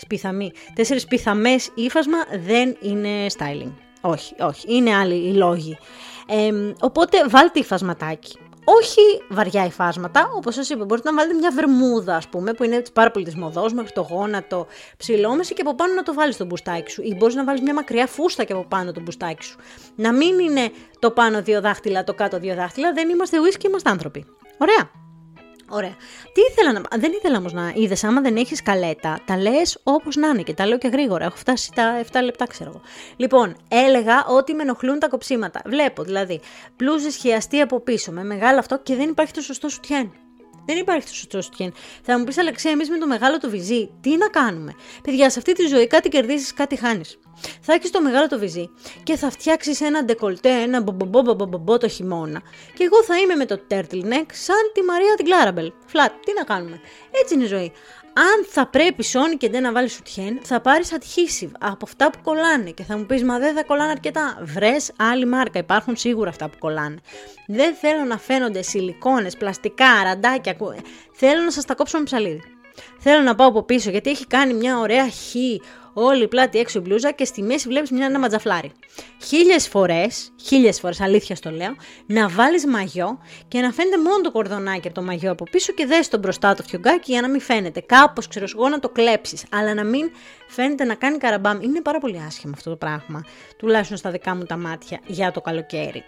σπιθαμή, 0.00 0.52
τέσσερις 0.74 1.06
πιθαμές 1.06 1.70
ύφασμα 1.74 2.18
δεν 2.44 2.76
είναι 2.80 3.26
styling. 3.38 3.72
Όχι, 4.00 4.34
όχι, 4.40 4.74
είναι 4.76 4.94
άλλοι 4.94 5.14
οι 5.14 5.32
λόγοι. 5.32 5.78
οπότε 6.80 7.28
βάλτε 7.28 7.58
υφασματάκι. 7.58 8.38
Όχι 8.64 9.00
βαριά 9.28 9.64
υφάσματα, 9.64 10.30
όπως 10.34 10.54
σας 10.54 10.68
είπα, 10.70 10.84
μπορείτε 10.84 11.10
να 11.10 11.16
βάλετε 11.16 11.38
μια 11.38 11.50
βερμούδα, 11.50 12.16
ας 12.16 12.28
πούμε, 12.28 12.52
που 12.52 12.64
είναι 12.64 12.76
έτσι 12.76 12.92
πάρα 12.92 13.10
πολύ 13.10 13.24
της 13.24 13.34
μοδός, 13.34 13.72
μέχρι 13.72 13.92
το 13.92 14.00
γόνατο 14.10 14.66
ψηλόμεση 14.96 15.54
και 15.54 15.60
από 15.60 15.74
πάνω 15.74 15.94
να 15.94 16.02
το 16.02 16.14
βάλεις 16.14 16.34
στο 16.34 16.44
μπουστάκι 16.44 16.90
σου. 16.90 17.02
Ή 17.02 17.14
μπορείς 17.14 17.34
να 17.34 17.44
βάλεις 17.44 17.60
μια 17.60 17.74
μακριά 17.74 18.06
φούστα 18.06 18.44
και 18.44 18.52
από 18.52 18.64
πάνω 18.68 18.92
το 18.92 19.00
μπουστάκι 19.00 19.44
σου. 19.44 19.58
Να 19.94 20.12
μην 20.12 20.38
είναι 20.38 20.70
το 20.98 21.10
πάνω 21.10 21.42
δύο 21.42 21.60
δάχτυλα, 21.60 22.04
το 22.04 22.14
κάτω 22.14 22.38
δύο 22.38 22.54
δάχτυλα, 22.54 22.92
δεν 22.92 23.08
είμαστε 23.08 23.36
whisky, 23.38 23.64
είμαστε 23.64 23.90
άνθρωποι. 23.90 24.26
Ωραία. 24.58 24.90
Ωραία. 25.72 25.94
Τι 26.32 26.40
ήθελα 26.50 26.72
να. 26.72 26.80
Δεν 26.98 27.12
ήθελα 27.12 27.38
όμως 27.38 27.52
να 27.52 27.72
είδες, 27.74 28.04
άμα 28.04 28.20
δεν 28.20 28.36
έχεις 28.36 28.62
καλέτα, 28.62 29.20
τα 29.24 29.36
λες 29.36 29.80
όπως 29.82 30.16
να 30.16 30.28
είναι 30.28 30.42
και 30.42 30.54
τα 30.54 30.66
λέω 30.66 30.78
και 30.78 30.88
γρήγορα. 30.88 31.24
Έχω 31.24 31.36
φτάσει 31.36 31.72
τα 31.74 32.04
7 32.12 32.22
λεπτά, 32.24 32.46
ξέρω 32.46 32.70
εγώ. 32.70 32.80
Λοιπόν, 33.16 33.56
έλεγα 33.68 34.24
ότι 34.26 34.54
με 34.54 34.62
ενοχλούν 34.62 34.98
τα 34.98 35.08
κοψίματα. 35.08 35.62
Βλέπω 35.66 36.02
δηλαδή 36.02 36.40
πλούζε 36.76 37.10
χιαστή 37.10 37.60
από 37.60 37.80
πίσω 37.80 38.12
με 38.12 38.24
μεγάλο 38.24 38.58
αυτό 38.58 38.78
και 38.78 38.94
δεν 38.94 39.08
υπάρχει 39.08 39.32
το 39.32 39.40
σωστό 39.40 39.68
σουτιέν. 39.68 40.12
Δεν 40.66 40.76
υπάρχει 40.76 41.06
το 41.06 41.14
σωστό 41.14 41.42
σουτιέν. 41.42 41.72
Θα 42.02 42.18
μου 42.18 42.24
πεις 42.24 42.38
Αλεξία, 42.38 42.70
εμείς 42.70 42.90
με 42.90 42.98
το 42.98 43.06
μεγάλο 43.06 43.38
το 43.38 43.50
βυζί, 43.50 43.90
τι 44.00 44.16
να 44.16 44.28
κάνουμε; 44.28 44.74
Παιδιά, 45.02 45.30
σε 45.30 45.38
αυτή 45.38 45.52
τη 45.52 45.66
ζωή 45.66 45.86
κάτι 45.86 46.08
κερδίζεις, 46.08 46.54
κάτι 46.54 46.76
χάνεις. 46.76 47.18
Θα 47.60 47.72
έχεις 47.72 47.90
το 47.90 48.02
μεγάλο 48.02 48.26
το 48.26 48.38
βυζί 48.38 48.70
και 49.02 49.16
θα 49.16 49.30
φτιάξεις 49.30 49.80
ένα 49.80 50.04
ντεκολτέ, 50.04 50.50
ένα 50.50 50.80
μπομπομπομπομπομπο 50.80 51.78
το 51.78 51.88
χειμώνα. 51.88 52.42
Και 52.74 52.84
εγώ 52.84 53.04
θα 53.04 53.18
είμαι 53.18 53.34
με 53.34 53.46
το 53.46 53.60
turtleneck 53.70 54.26
σαν 54.32 54.70
τη 54.74 54.82
Μαρία 54.82 55.14
την 55.16 55.24
Κλάραμπελ. 55.24 55.72
Φλατ, 55.86 56.12
τι 56.24 56.32
να 56.38 56.44
κάνουμε. 56.44 56.80
Έτσι 57.22 57.34
είναι 57.34 57.44
η 57.44 57.46
ζωή. 57.46 57.72
Αν 58.14 58.46
θα 58.48 58.66
πρέπει 58.66 59.04
Sony 59.12 59.36
και 59.38 59.48
δεν 59.48 59.62
να 59.62 59.72
βάλεις 59.72 59.92
σουτιέν, 59.92 60.38
θα 60.42 60.60
πάρεις 60.60 60.92
adhesive 60.92 61.50
από 61.60 61.84
αυτά 61.88 62.10
που 62.10 62.18
κολλάνε 62.22 62.70
και 62.70 62.82
θα 62.82 62.96
μου 62.98 63.06
πεις 63.06 63.24
Μα 63.24 63.38
δεν 63.38 63.54
θα 63.54 63.62
κολλάνε 63.62 63.90
αρκετά. 63.90 64.38
Βρες 64.42 64.92
άλλη 64.96 65.26
μάρκα, 65.26 65.58
υπάρχουν 65.58 65.96
σίγουρα 65.96 66.28
αυτά 66.28 66.48
που 66.48 66.58
κολλάνε. 66.58 66.96
Δεν 67.46 67.74
θέλω 67.74 68.04
να 68.04 68.18
φαίνονται 68.18 68.62
σιλικόνες, 68.62 69.36
πλαστικά, 69.36 70.02
ραντάκια. 70.02 70.56
Θέλω 71.12 71.42
να 71.42 71.50
σας 71.50 71.64
τα 71.64 71.74
κόψω 71.74 71.98
με 71.98 72.04
ψαλίδι. 72.04 72.42
Θέλω 72.98 73.22
να 73.22 73.34
πάω 73.34 73.48
από 73.48 73.62
πίσω 73.62 73.90
γιατί 73.90 74.10
έχει 74.10 74.26
κάνει 74.26 74.54
μια 74.54 74.78
ωραία 74.78 75.10
χ 75.10 75.34
όλη 75.92 76.22
η 76.22 76.28
πλάτη 76.28 76.58
έξω 76.58 76.78
η 76.78 76.82
μπλούζα 76.82 77.10
και 77.10 77.24
στη 77.24 77.42
μέση 77.42 77.68
βλέπεις 77.68 77.90
μια 77.90 78.06
ένα 78.06 78.18
ματζαφλάρι. 78.18 78.72
Χίλιες 79.22 79.68
φορές, 79.68 80.32
χίλιες 80.42 80.80
φορές, 80.80 81.00
αλήθεια 81.00 81.36
στο 81.36 81.50
λέω, 81.50 81.76
να 82.06 82.28
βάλεις 82.28 82.66
μαγιό 82.66 83.18
και 83.48 83.60
να 83.60 83.72
φαίνεται 83.72 83.98
μόνο 83.98 84.20
το 84.20 84.30
κορδονάκι 84.30 84.86
από 84.86 84.96
το 84.96 85.02
μαγιό 85.02 85.30
από 85.30 85.44
πίσω 85.50 85.72
και 85.72 85.86
δες 85.86 86.08
τον 86.08 86.20
μπροστά 86.20 86.54
το 86.54 86.62
φιωγκάκι 86.62 87.12
για 87.12 87.20
να 87.20 87.28
μην 87.28 87.40
φαίνεται. 87.40 87.80
Κάπως 87.80 88.28
ξέρω 88.28 88.46
εγώ 88.54 88.68
να 88.68 88.78
το 88.78 88.88
κλέψεις, 88.88 89.44
αλλά 89.50 89.74
να 89.74 89.84
μην 89.84 90.10
φαίνεται 90.48 90.84
να 90.84 90.94
κάνει 90.94 91.18
καραμπάμ. 91.18 91.60
Είναι 91.60 91.80
πάρα 91.80 91.98
πολύ 91.98 92.22
άσχημο 92.26 92.52
αυτό 92.56 92.70
το 92.70 92.76
πράγμα, 92.76 93.24
τουλάχιστον 93.56 93.96
στα 93.96 94.10
δικά 94.10 94.34
μου 94.34 94.44
τα 94.44 94.56
μάτια 94.56 95.00
για 95.06 95.30
το 95.30 95.40
καλοκαίρι. 95.40 96.02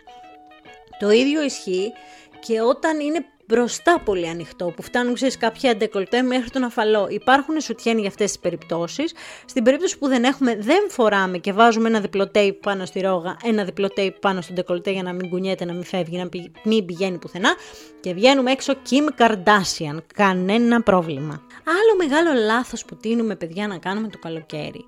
Το 0.98 1.10
ίδιο 1.10 1.42
ισχύει 1.42 1.92
και 2.40 2.60
όταν 2.60 3.00
είναι 3.00 3.24
μπροστά 3.52 4.00
πολύ 4.04 4.28
ανοιχτό, 4.28 4.72
που 4.76 4.82
φτάνουν 4.82 5.14
ξέρεις, 5.14 5.36
κάποια 5.36 5.76
ντεκολτέ 5.76 6.22
μέχρι 6.22 6.50
τον 6.50 6.64
αφαλό. 6.64 7.06
Υπάρχουν 7.10 7.60
σουτιέν 7.60 7.98
για 7.98 8.08
αυτές 8.08 8.30
τις 8.30 8.38
περιπτώσεις. 8.38 9.12
Στην 9.44 9.62
περίπτωση 9.62 9.98
που 9.98 10.08
δεν 10.08 10.24
έχουμε, 10.24 10.56
δεν 10.56 10.90
φοράμε 10.90 11.38
και 11.38 11.52
βάζουμε 11.52 11.88
ένα 11.88 12.00
διπλό 12.00 12.30
tape 12.34 12.56
πάνω 12.60 12.84
στη 12.84 13.00
ρόγα, 13.00 13.36
ένα 13.44 13.64
διπλό 13.64 13.88
tape 13.96 14.14
πάνω 14.20 14.40
στον 14.40 14.54
ντεκολτέ 14.54 14.90
για 14.90 15.02
να 15.02 15.12
μην 15.12 15.28
κουνιέται, 15.28 15.64
να 15.64 15.72
μην 15.72 15.84
φεύγει, 15.84 16.16
να 16.16 16.28
μην 16.62 16.84
πηγαίνει 16.84 17.18
πουθενά 17.18 17.54
και 18.00 18.14
βγαίνουμε 18.14 18.50
έξω 18.50 18.72
Kim 18.90 19.22
Kardashian. 19.22 19.98
Κανένα 20.14 20.82
πρόβλημα. 20.82 21.42
Άλλο 21.64 22.08
μεγάλο 22.08 22.40
λάθος 22.44 22.84
που 22.84 22.96
τίνουμε 22.96 23.36
παιδιά 23.36 23.66
να 23.66 23.78
κάνουμε 23.78 24.08
το 24.08 24.18
καλοκαίρι 24.18 24.84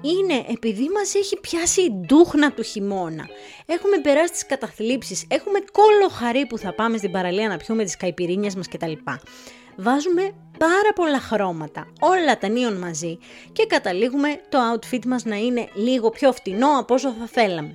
είναι 0.00 0.44
επειδή 0.48 0.88
μας 0.88 1.14
έχει 1.14 1.40
πιάσει 1.40 1.80
η 1.80 1.90
ντούχνα 1.90 2.52
του 2.52 2.62
χειμώνα. 2.62 3.26
Έχουμε 3.66 3.98
περάσει 3.98 4.32
τις 4.32 4.46
καταθλίψεις, 4.46 5.24
έχουμε 5.28 5.58
κόλλο 5.72 6.08
χαρί 6.08 6.46
που 6.46 6.58
θα 6.58 6.74
πάμε 6.74 6.96
στην 6.96 7.10
παραλία 7.10 7.48
να 7.48 7.56
πιούμε 7.56 7.84
τις 7.84 7.96
καϊπυρίνιες 7.96 8.54
μας 8.54 8.68
κτλ. 8.68 8.92
Βάζουμε 9.76 10.22
πάρα 10.58 10.92
πολλά 10.94 11.20
χρώματα, 11.20 11.86
όλα 12.00 12.38
τα 12.38 12.48
νίον 12.48 12.78
μαζί 12.78 13.18
και 13.52 13.66
καταλήγουμε 13.66 14.40
το 14.48 14.58
outfit 14.72 15.04
μας 15.06 15.24
να 15.24 15.36
είναι 15.36 15.68
λίγο 15.74 16.10
πιο 16.10 16.32
φτηνό 16.32 16.78
από 16.78 16.94
όσο 16.94 17.14
θα 17.18 17.26
θέλαμε. 17.26 17.72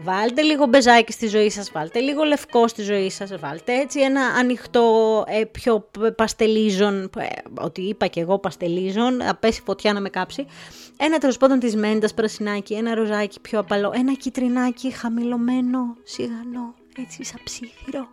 Βάλτε 0.00 0.42
λίγο 0.42 0.66
μπεζάκι 0.66 1.12
στη 1.12 1.26
ζωή 1.26 1.50
σας, 1.50 1.70
βάλτε 1.70 2.00
λίγο 2.00 2.22
λευκό 2.22 2.68
στη 2.68 2.82
ζωή 2.82 3.10
σας, 3.10 3.36
βάλτε 3.38 3.80
έτσι 3.80 4.00
ένα 4.00 4.20
ανοιχτό, 4.20 5.24
ε, 5.26 5.44
πιο 5.44 5.90
παστελίζον, 6.16 7.10
ε, 7.16 7.26
ότι 7.60 7.80
είπα 7.80 8.06
και 8.06 8.20
εγώ 8.20 8.38
παστελίζον, 8.38 9.22
απέσει 9.22 9.62
φωτιά 9.64 9.92
να 9.92 10.00
με 10.00 10.08
κάψει. 10.08 10.46
Ένα 10.96 11.18
τέλος 11.18 11.36
πάντων 11.36 11.58
της 11.58 11.76
μέντας 11.76 12.14
πρασινάκι, 12.14 12.74
ένα 12.74 12.94
ροζάκι 12.94 13.40
πιο 13.40 13.58
απαλό, 13.58 13.92
ένα 13.94 14.12
κυτρινάκι 14.12 14.90
χαμηλωμένο, 14.90 15.96
σιγανό, 16.02 16.74
έτσι 16.96 17.24
σαν 17.24 17.40
ψήθυρο. 17.44 18.08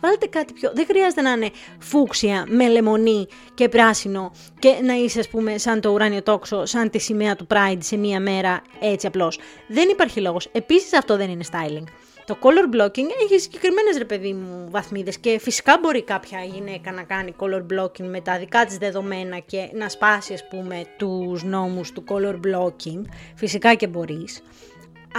Βάλτε 0.00 0.26
κάτι 0.26 0.52
πιο. 0.52 0.70
Δεν 0.74 0.86
χρειάζεται 0.86 1.20
να 1.20 1.30
είναι 1.30 1.50
φούξια 1.78 2.44
με 2.48 2.68
λεμονί 2.68 3.26
και 3.54 3.68
πράσινο 3.68 4.32
και 4.58 4.78
να 4.82 4.94
είσαι, 4.94 5.18
ας 5.18 5.28
πούμε, 5.28 5.58
σαν 5.58 5.80
το 5.80 5.90
ουράνιο 5.90 6.22
τόξο, 6.22 6.64
σαν 6.64 6.90
τη 6.90 6.98
σημαία 6.98 7.36
του 7.36 7.46
Pride 7.50 7.78
σε 7.78 7.96
μία 7.96 8.20
μέρα 8.20 8.62
έτσι 8.80 9.06
απλώς. 9.06 9.38
Δεν 9.68 9.88
υπάρχει 9.88 10.20
λόγος. 10.20 10.48
Επίσης 10.52 10.92
αυτό 10.92 11.16
δεν 11.16 11.30
είναι 11.30 11.44
styling. 11.52 11.84
Το 12.26 12.38
color 12.42 12.74
blocking 12.74 13.06
έχει 13.22 13.38
συγκεκριμένες 13.38 13.98
ρε 13.98 14.04
παιδί 14.04 14.32
μου 14.32 14.66
βαθμίδες 14.70 15.18
και 15.18 15.38
φυσικά 15.38 15.78
μπορεί 15.82 16.02
κάποια 16.02 16.40
γυναίκα 16.40 16.92
να 16.92 17.02
κάνει 17.02 17.34
color 17.38 17.62
blocking 17.72 18.04
με 18.04 18.20
τα 18.20 18.38
δικά 18.38 18.64
της 18.64 18.76
δεδομένα 18.76 19.38
και 19.38 19.70
να 19.72 19.88
σπάσει, 19.88 20.32
ας 20.32 20.48
πούμε, 20.48 20.82
τους 20.96 21.42
νόμους 21.42 21.92
του 21.92 22.04
color 22.08 22.34
blocking. 22.34 23.02
Φυσικά 23.34 23.74
και 23.74 23.86
μπορείς. 23.86 24.42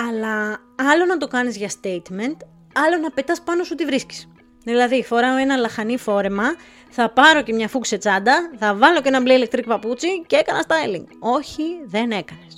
Αλλά 0.07 0.61
άλλο 0.75 1.05
να 1.07 1.17
το 1.17 1.27
κάνεις 1.27 1.57
για 1.57 1.69
statement, 1.81 2.37
άλλο 2.73 2.97
να 3.01 3.11
πετάς 3.13 3.41
πάνω 3.41 3.63
σου 3.63 3.75
τι 3.75 3.85
βρίσκεις. 3.85 4.27
Δηλαδή, 4.63 5.03
φοράω 5.03 5.37
ένα 5.37 5.55
λαχανί 5.55 5.97
φόρεμα, 5.97 6.43
θα 6.89 7.09
πάρω 7.09 7.41
και 7.41 7.53
μια 7.53 7.67
φούξε 7.67 7.97
τσάντα, 7.97 8.51
θα 8.59 8.75
βάλω 8.75 9.01
και 9.01 9.07
ένα 9.07 9.21
μπλε 9.21 9.33
ηλεκτρικ 9.33 9.65
παπούτσι 9.67 10.23
και 10.27 10.35
έκανα 10.35 10.63
styling. 10.67 11.05
Όχι, 11.19 11.63
δεν 11.85 12.11
έκανες. 12.11 12.55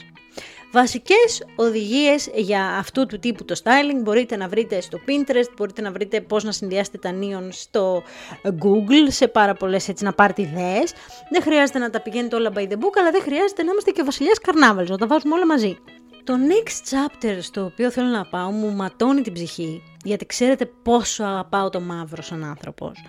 Βασικές 0.71 1.43
οδηγίες 1.55 2.29
για 2.33 2.65
αυτού 2.65 3.05
του 3.05 3.19
τύπου 3.19 3.45
το 3.45 3.55
styling 3.63 4.01
μπορείτε 4.03 4.35
να 4.35 4.47
βρείτε 4.47 4.81
στο 4.81 4.99
Pinterest, 5.07 5.49
μπορείτε 5.57 5.81
να 5.81 5.91
βρείτε 5.91 6.21
πώς 6.21 6.43
να 6.43 6.51
συνδυάσετε 6.51 6.97
τα 6.97 7.11
neon 7.21 7.47
στο 7.49 8.03
Google, 8.43 9.07
σε 9.07 9.27
πάρα 9.27 9.53
πολλές 9.53 9.87
έτσι 9.87 10.03
να 10.03 10.13
πάρετε 10.13 10.41
ιδέες. 10.41 10.93
Δεν 11.29 11.41
χρειάζεται 11.41 11.79
να 11.79 11.89
τα 11.89 12.01
πηγαίνετε 12.01 12.35
όλα 12.35 12.51
by 12.55 12.61
the 12.61 12.73
book, 12.73 12.95
αλλά 12.99 13.11
δεν 13.11 13.21
χρειάζεται 13.21 13.63
να 13.63 13.71
είμαστε 13.71 13.91
και 13.91 14.03
βασιλιάς 14.03 14.39
καρνάβαλς, 14.39 14.89
να 14.89 14.97
τα 14.97 15.07
βάζουμε 15.07 15.33
όλα 15.33 15.45
μαζί. 15.45 15.77
Το 16.25 16.33
next 16.33 16.95
chapter 16.95 17.37
στο 17.41 17.63
οποίο 17.65 17.91
θέλω 17.91 18.07
να 18.07 18.25
πάω 18.25 18.51
μου 18.51 18.71
ματώνει 18.71 19.21
την 19.21 19.33
ψυχή, 19.33 19.83
γιατί 20.03 20.25
ξέρετε 20.25 20.65
πόσο 20.65 21.23
αγαπάω 21.23 21.69
το 21.69 21.79
μαύρο 21.79 22.21
σαν 22.21 22.43
άνθρωπος. 22.43 23.03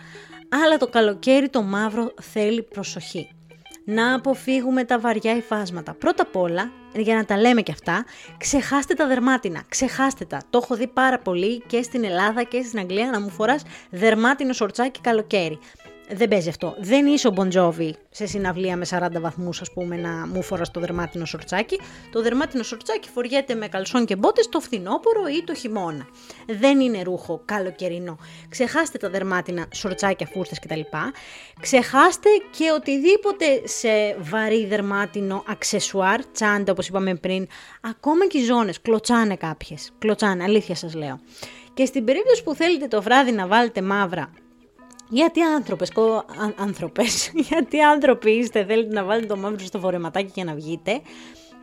Αλλά 0.49 0.77
το 0.77 0.87
καλοκαίρι 0.87 1.49
το 1.49 1.63
μαύρο 1.63 2.13
θέλει 2.21 2.63
προσοχή. 2.63 3.29
Να 3.85 4.15
αποφύγουμε 4.15 4.85
τα 4.85 4.99
βαριά 4.99 5.37
υφάσματα. 5.37 5.95
Πρώτα 5.95 6.23
απ' 6.23 6.37
όλα, 6.37 6.71
για 6.95 7.15
να 7.15 7.25
τα 7.25 7.39
λέμε 7.41 7.63
και 7.63 7.73
αυτά, 7.73 8.05
ξεχάστε 8.39 8.95
τα 8.95 9.07
δερμάτινα. 9.07 9.63
Ξεχάστε 9.69 10.25
τα. 10.25 10.41
Το 10.51 10.61
έχω 10.63 10.75
δει 10.75 10.87
πάρα 10.87 11.19
πολύ 11.19 11.63
και 11.67 11.83
στην 11.83 12.05
Ελλάδα 12.05 12.43
και 12.43 12.63
στην 12.63 12.79
Αγγλία 12.79 13.11
να 13.11 13.21
μου 13.21 13.31
φοράς 13.31 13.63
δερμάτινο 13.91 14.53
σορτσάκι 14.53 15.01
καλοκαίρι 15.01 15.59
δεν 16.09 16.29
παίζει 16.29 16.49
αυτό. 16.49 16.75
Δεν 16.79 17.07
είσαι 17.07 17.29
ο 17.29 17.31
Μποντζόβι 17.31 17.97
σε 18.11 18.27
συναυλία 18.27 18.77
με 18.77 18.87
40 18.91 19.21
βαθμούς, 19.21 19.61
ας 19.61 19.73
πούμε, 19.73 19.97
να 19.97 20.27
μου 20.27 20.43
φοράς 20.43 20.71
το 20.71 20.81
δερμάτινο 20.81 21.25
σορτσάκι. 21.25 21.81
Το 22.13 22.23
δερμάτινο 22.23 22.63
σορτσάκι 22.63 23.09
φοριέται 23.09 23.55
με 23.55 23.69
καλσόν 23.69 24.05
και 24.05 24.17
μπότες 24.17 24.49
το 24.49 24.61
φθινόπωρο 24.61 25.27
ή 25.39 25.45
το 25.45 25.55
χειμώνα. 25.55 26.07
Δεν 26.47 26.81
είναι 26.81 27.03
ρούχο 27.03 27.43
καλοκαιρινό. 27.45 28.19
Ξεχάστε 28.49 28.99
τα 28.99 29.11
δερμάτινα 29.11 29.67
σορτσάκια, 29.75 30.27
φούρτες 30.27 30.59
κτλ. 30.59 30.81
Ξεχάστε 31.61 32.29
και 32.51 32.71
οτιδήποτε 32.71 33.47
σε 33.65 34.17
βαρύ 34.19 34.67
δερμάτινο 34.67 35.45
αξεσουάρ, 35.49 36.25
τσάντα 36.33 36.73
όπως 36.73 36.89
είπαμε 36.89 37.15
πριν. 37.15 37.47
Ακόμα 37.81 38.27
και 38.27 38.39
οι 38.39 38.45
ζώνες 38.45 38.81
κλωτσάνε 38.81 39.37
κάποιες. 39.37 39.93
Κλωτσάνε, 39.99 40.43
αλήθεια 40.43 40.75
σας 40.75 40.95
λέω. 40.95 41.21
Και 41.75 41.85
στην 41.85 42.05
περίπτωση 42.05 42.43
που 42.43 42.55
θέλετε 42.55 42.87
το 42.87 43.03
βράδυ 43.03 43.33
να 43.33 43.47
βάλετε 43.47 43.83
μαύρα 43.83 44.31
γιατί 45.09 45.43
άνθρωπες, 45.43 45.93
κο... 45.93 46.25
άνθρωπες, 46.57 47.31
γιατί 47.49 47.81
άνθρωποι 47.81 48.31
είστε, 48.31 48.65
θέλετε 48.65 48.95
να 48.95 49.05
βάλετε 49.05 49.27
το 49.27 49.37
μαύρο 49.37 49.59
στο 49.59 49.79
φορεματάκι 49.79 50.31
και 50.31 50.45
να 50.45 50.55
βγείτε, 50.55 51.01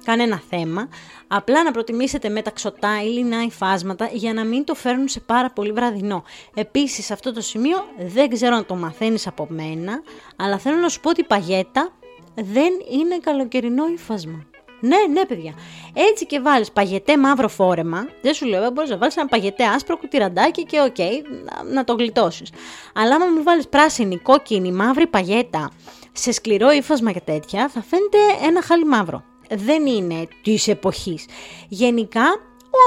κανένα 0.03 0.41
θέμα. 0.49 0.89
Απλά 1.27 1.63
να 1.63 1.71
προτιμήσετε 1.71 2.29
μεταξωτά 2.29 3.03
ή 3.03 3.07
λινά 3.07 3.43
υφάσματα 3.43 4.09
για 4.13 4.33
να 4.33 4.45
μην 4.45 4.63
το 4.63 4.73
φέρνουν 4.73 5.07
σε 5.07 5.19
πάρα 5.19 5.51
πολύ 5.51 5.71
βραδινό. 5.71 6.23
Επίσης, 6.53 7.05
σε 7.05 7.13
αυτό 7.13 7.33
το 7.33 7.41
σημείο 7.41 7.77
δεν 7.97 8.29
ξέρω 8.29 8.55
αν 8.55 8.65
το 8.65 8.75
μαθαίνεις 8.75 9.27
από 9.27 9.47
μένα, 9.49 10.01
αλλά 10.35 10.57
θέλω 10.57 10.77
να 10.77 10.89
σου 10.89 10.99
πω 10.99 11.09
ότι 11.09 11.21
η 11.21 11.25
παγιέτα 11.25 11.89
δεν 12.35 12.73
είναι 12.91 13.17
καλοκαιρινό 13.19 13.87
ύφασμα. 13.87 14.45
Ναι, 14.81 14.97
ναι, 15.13 15.25
παιδιά. 15.25 15.53
Έτσι 15.93 16.25
και 16.25 16.39
βάλεις 16.39 16.71
παγιετέ 16.71 17.17
μαύρο 17.17 17.47
φόρεμα. 17.47 18.07
Δεν 18.21 18.33
σου 18.33 18.45
λέω, 18.45 18.71
μπορείς 18.71 18.89
να 18.89 18.97
βάλεις 18.97 19.17
ένα 19.17 19.27
παγιετέ 19.27 19.63
άσπρο 19.63 19.97
κοντό 19.97 20.21
τιραντάκι 20.21 20.63
και 20.63 20.81
οκ, 20.81 20.97
να, 21.45 21.73
να 21.73 21.83
το 21.83 21.93
γλιτώσεις. 21.93 22.49
Αλλά 22.93 23.15
άμα 23.15 23.25
μου 23.25 23.43
βάλεις 23.43 23.67
πράσινη, 23.67 24.17
κόκκινη, 24.17 24.71
μαύρη 24.71 25.07
παγιέτα 25.07 25.71
σε 26.11 26.31
σκληρό 26.31 26.71
ύφασμα 26.71 27.11
και 27.11 27.21
τέτοια, 27.25 27.69
θα 27.69 27.81
φαίνεται 27.81 28.17
ένα 28.47 28.61
χάλι 28.61 28.85
μαύρο. 28.85 29.23
Δεν 29.49 29.85
είναι 29.85 30.27
της 30.43 30.67
εποχής. 30.67 31.25
Γενικά, 31.67 32.23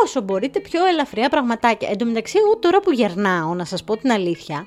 όσο 0.05 0.21
μπορείτε 0.21 0.61
πιο 0.61 0.87
ελαφριά 0.87 1.29
πραγματάκια. 1.29 1.89
Εν 1.91 1.99
τω 1.99 2.05
μεταξύ, 2.05 2.39
εγώ 2.39 2.57
τώρα 2.57 2.81
που 2.81 2.93
γερνάω, 2.93 3.55
να 3.55 3.65
σας 3.65 3.85
πω 3.85 3.97
την 3.97 4.13
αλήθεια, 4.13 4.67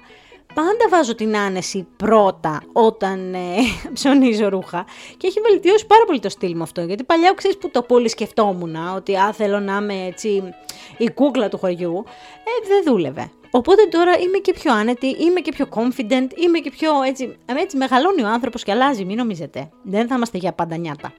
πάντα 0.57 0.89
βάζω 0.89 1.15
την 1.15 1.37
άνεση 1.37 1.87
πρώτα 1.97 2.61
όταν 2.73 3.33
ε, 3.33 3.55
ψωνίζω 3.93 4.49
ρούχα 4.49 4.85
και 5.17 5.27
έχει 5.27 5.39
βελτιώσει 5.49 5.85
πάρα 5.85 6.05
πολύ 6.05 6.19
το 6.19 6.29
στυλ 6.29 6.55
μου 6.55 6.63
αυτό 6.63 6.81
γιατί 6.81 7.03
παλιά 7.03 7.33
ξέρεις 7.33 7.57
που 7.57 7.69
το 7.69 7.81
πολύ 7.81 8.09
σκεφτόμουν 8.09 8.75
ότι 8.95 9.15
α, 9.15 9.33
θέλω 9.33 9.59
να 9.59 9.75
είμαι 9.75 10.05
έτσι 10.05 10.53
η 10.97 11.09
κούκλα 11.09 11.49
του 11.49 11.57
χωριού 11.57 12.03
ε, 12.37 12.67
δεν 12.67 12.83
δούλευε. 12.85 13.31
Οπότε 13.51 13.85
τώρα 13.85 14.17
είμαι 14.17 14.37
και 14.37 14.53
πιο 14.53 14.73
άνετη, 14.73 15.07
είμαι 15.07 15.39
και 15.39 15.51
πιο 15.51 15.67
confident, 15.69 16.27
είμαι 16.35 16.59
και 16.59 16.69
πιο 16.69 17.01
έτσι, 17.07 17.37
έτσι 17.45 17.77
μεγαλώνει 17.77 18.23
ο 18.23 18.27
άνθρωπος 18.27 18.63
και 18.63 18.71
αλλάζει, 18.71 19.05
μην 19.05 19.17
νομίζετε. 19.17 19.69
Δεν 19.83 20.07
θα 20.07 20.15
είμαστε 20.15 20.37
για 20.37 20.53
πάντα 20.53 20.77
νιάτα. 20.77 21.13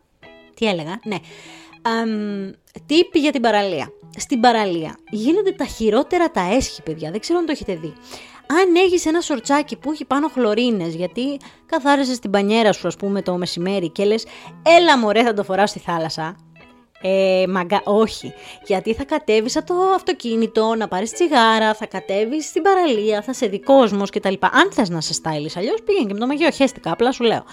Τι 0.55 0.67
έλεγα, 0.67 1.01
ναι. 1.05 1.17
Um, 1.83 2.53
τύπη 2.87 3.19
για 3.19 3.33
την 3.33 3.41
παραλία. 3.41 3.93
Στην 4.17 4.41
παραλία 4.41 4.97
γίνονται 5.11 5.53
τα 5.53 5.65
χειρότερα 5.65 6.31
τα 6.31 6.55
έσχη, 6.55 6.83
παιδιά. 6.83 7.11
Δεν 7.11 7.21
ξέρω 7.21 7.39
αν 7.39 7.47
το 7.47 7.53
έχετε 7.53 7.75
δει 7.75 7.95
αν 8.51 8.75
έχεις 8.75 9.07
ένα 9.07 9.21
σορτσάκι 9.21 9.77
που 9.77 9.91
έχει 9.91 10.05
πάνω 10.05 10.29
χλωρίνες, 10.29 10.95
γιατί 10.95 11.37
καθάρισες 11.67 12.19
την 12.19 12.31
πανιέρα 12.31 12.73
σου 12.73 12.87
ας 12.87 12.97
πούμε 12.97 13.23
το 13.23 13.37
μεσημέρι 13.37 13.91
και 13.91 14.05
λες 14.05 14.27
έλα 14.63 14.99
μωρέ 14.99 15.23
θα 15.23 15.33
το 15.33 15.45
φοράω 15.45 15.67
στη 15.67 15.79
θάλασσα. 15.79 16.37
Ε, 17.01 17.45
μαγκα, 17.49 17.81
όχι, 17.85 18.35
γιατί 18.67 18.95
θα 18.95 19.05
κατέβεις 19.05 19.57
από 19.57 19.67
το 19.67 19.75
αυτοκίνητο, 19.95 20.75
να 20.75 20.89
πάρεις 20.89 21.13
τσιγάρα, 21.13 21.75
θα 21.75 21.87
κατέβεις 21.87 22.47
στην 22.47 22.63
παραλία, 22.63 23.23
θα 23.23 23.33
σε 23.33 23.47
δει 23.47 23.61
κόσμος 23.61 24.11
κτλ. 24.11 24.35
Αν 24.41 24.73
θες 24.73 24.89
να 24.89 25.01
σε 25.01 25.13
στάιλεις, 25.13 25.57
αλλιώς 25.57 25.83
πήγαινε 25.83 26.07
και 26.07 26.13
με 26.13 26.19
το 26.19 26.27
μαγείο, 26.27 26.51
χέστηκα, 26.51 26.93
απλά 26.93 27.13
σου 27.13 27.25
λέω 27.25 27.45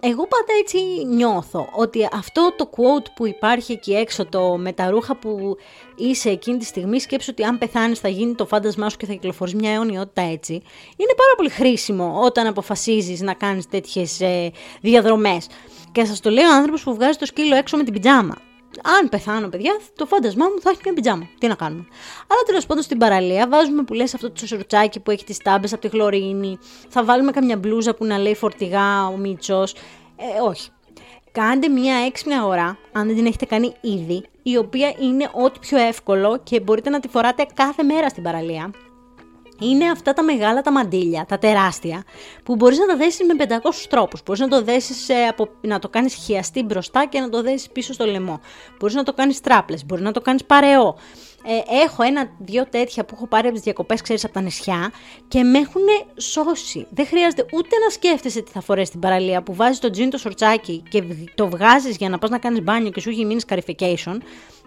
εγώ 0.00 0.26
πάντα 0.26 0.52
έτσι 0.60 0.78
νιώθω 1.06 1.68
ότι 1.72 2.08
αυτό 2.12 2.52
το 2.56 2.70
quote 2.76 3.06
που 3.14 3.26
υπάρχει 3.26 3.72
εκεί 3.72 3.94
έξω, 3.94 4.26
το 4.26 4.56
με 4.56 4.72
τα 4.72 4.90
ρούχα 4.90 5.16
που 5.16 5.56
είσαι 5.96 6.30
εκείνη 6.30 6.58
τη 6.58 6.64
στιγμή, 6.64 7.00
σκέψου 7.00 7.28
ότι 7.32 7.42
αν 7.42 7.58
πεθάνεις 7.58 7.98
θα 7.98 8.08
γίνει 8.08 8.34
το 8.34 8.46
φάντασμά 8.46 8.88
σου 8.88 8.96
και 8.96 9.06
θα 9.06 9.12
κυκλοφορείς 9.12 9.54
μια 9.54 9.72
αιωνιότητα 9.72 10.22
έτσι, 10.22 10.52
είναι 10.96 11.14
πάρα 11.16 11.34
πολύ 11.36 11.48
χρήσιμο 11.48 12.20
όταν 12.24 12.46
αποφασίζεις 12.46 13.20
να 13.20 13.34
κάνεις 13.34 13.68
τέτοιες 13.68 14.20
ε, 14.20 14.50
διαδρομές. 14.80 15.46
Και 15.92 16.04
σας 16.04 16.20
το 16.20 16.30
λέει 16.30 16.44
ο 16.44 16.54
άνθρωπος 16.54 16.82
που 16.82 16.94
βγάζει 16.94 17.18
το 17.18 17.26
σκύλο 17.26 17.56
έξω 17.56 17.76
με 17.76 17.84
την 17.84 17.92
πιτζάμα 17.92 18.34
αν 18.82 19.08
πεθάνω, 19.08 19.48
παιδιά, 19.48 19.76
το 19.96 20.06
φάντασμά 20.06 20.46
μου 20.54 20.60
θα 20.60 20.70
έχει 20.70 20.80
μια 20.84 20.92
πιτζάμα. 20.92 21.28
Τι 21.38 21.46
να 21.46 21.54
κάνουμε. 21.54 21.86
Αλλά 22.26 22.40
τέλος 22.46 22.66
πάντων 22.66 22.82
στην 22.82 22.98
παραλία 22.98 23.48
βάζουμε 23.48 23.82
που 23.82 23.94
λες 23.94 24.14
αυτό 24.14 24.30
το 24.30 24.46
σορτσάκι 24.46 25.00
που 25.00 25.10
έχει 25.10 25.24
τις 25.24 25.38
τάμπες 25.38 25.72
από 25.72 25.80
τη 25.80 25.88
χλωρίνη. 25.88 26.58
Θα 26.88 27.04
βάλουμε 27.04 27.30
καμιά 27.30 27.56
μπλούζα 27.56 27.94
που 27.94 28.04
να 28.04 28.18
λέει 28.18 28.34
φορτηγά 28.34 29.06
ο 29.06 29.16
Μίτσος. 29.16 29.72
Ε, 30.16 30.40
όχι. 30.48 30.70
Κάντε 31.32 31.68
μια 31.68 31.94
έξυπνη 31.94 32.34
αγορά, 32.34 32.78
αν 32.92 33.06
δεν 33.06 33.16
την 33.16 33.26
έχετε 33.26 33.44
κάνει 33.44 33.74
ήδη, 33.80 34.24
η 34.42 34.56
οποία 34.56 34.94
είναι 35.00 35.30
ό,τι 35.32 35.58
πιο 35.58 35.78
εύκολο 35.78 36.40
και 36.42 36.60
μπορείτε 36.60 36.90
να 36.90 37.00
τη 37.00 37.08
φοράτε 37.08 37.46
κάθε 37.54 37.82
μέρα 37.82 38.08
στην 38.08 38.22
παραλία 38.22 38.70
είναι 39.60 39.90
αυτά 39.90 40.12
τα 40.12 40.22
μεγάλα 40.22 40.60
τα 40.60 40.72
μαντίλια, 40.72 41.24
τα 41.28 41.38
τεράστια, 41.38 42.04
που 42.42 42.56
μπορείς 42.56 42.78
να 42.78 42.86
τα 42.86 42.96
δέσεις 42.96 43.26
με 43.26 43.34
500 43.34 43.86
τρόπους. 43.88 44.22
Μπορείς 44.22 44.40
να 44.40 44.48
το 44.48 44.62
δέσεις, 44.62 45.08
ε, 45.08 45.26
από, 45.26 45.48
να 45.60 45.78
το 45.78 45.88
κάνεις 45.88 46.14
χιαστή 46.14 46.62
μπροστά 46.62 47.06
και 47.06 47.20
να 47.20 47.28
το 47.28 47.42
δέσεις 47.42 47.70
πίσω 47.70 47.92
στο 47.92 48.04
λαιμό. 48.04 48.40
Μπορείς 48.78 48.94
να 48.94 49.02
το 49.02 49.12
κάνεις 49.12 49.40
τράπλες, 49.40 49.86
μπορείς 49.86 50.04
να 50.04 50.12
το 50.12 50.20
κάνεις 50.20 50.44
παρεό. 50.44 50.96
Ε, 51.50 51.82
έχω 51.82 52.02
ένα-δυο 52.02 52.66
τέτοια 52.66 53.04
που 53.04 53.14
έχω 53.16 53.26
πάρει 53.26 53.46
από 53.46 53.54
τις 53.54 53.64
διακοπές, 53.64 54.00
ξέρεις, 54.00 54.24
από 54.24 54.34
τα 54.34 54.40
νησιά 54.40 54.92
και 55.28 55.42
με 55.42 55.58
έχουν 55.58 55.82
σώσει. 56.16 56.86
Δεν 56.90 57.06
χρειάζεται 57.06 57.46
ούτε 57.52 57.78
να 57.84 57.90
σκέφτεσαι 57.90 58.42
τι 58.42 58.50
θα 58.50 58.60
φορέσει 58.60 58.86
στην 58.86 59.00
παραλία 59.00 59.42
που 59.42 59.54
βάζεις 59.54 59.78
το 59.78 59.90
τζιν 59.90 60.10
το 60.10 60.18
σορτσάκι 60.18 60.82
και 60.88 61.02
το 61.34 61.48
βγάζεις 61.48 61.96
για 61.96 62.08
να 62.08 62.18
πας 62.18 62.30
να 62.30 62.38
κάνεις 62.38 62.62
μπάνιο 62.62 62.90
και 62.90 63.00
σου 63.00 63.10
έχει 63.10 63.24
μείνει 63.24 63.40
scarification 63.48 64.16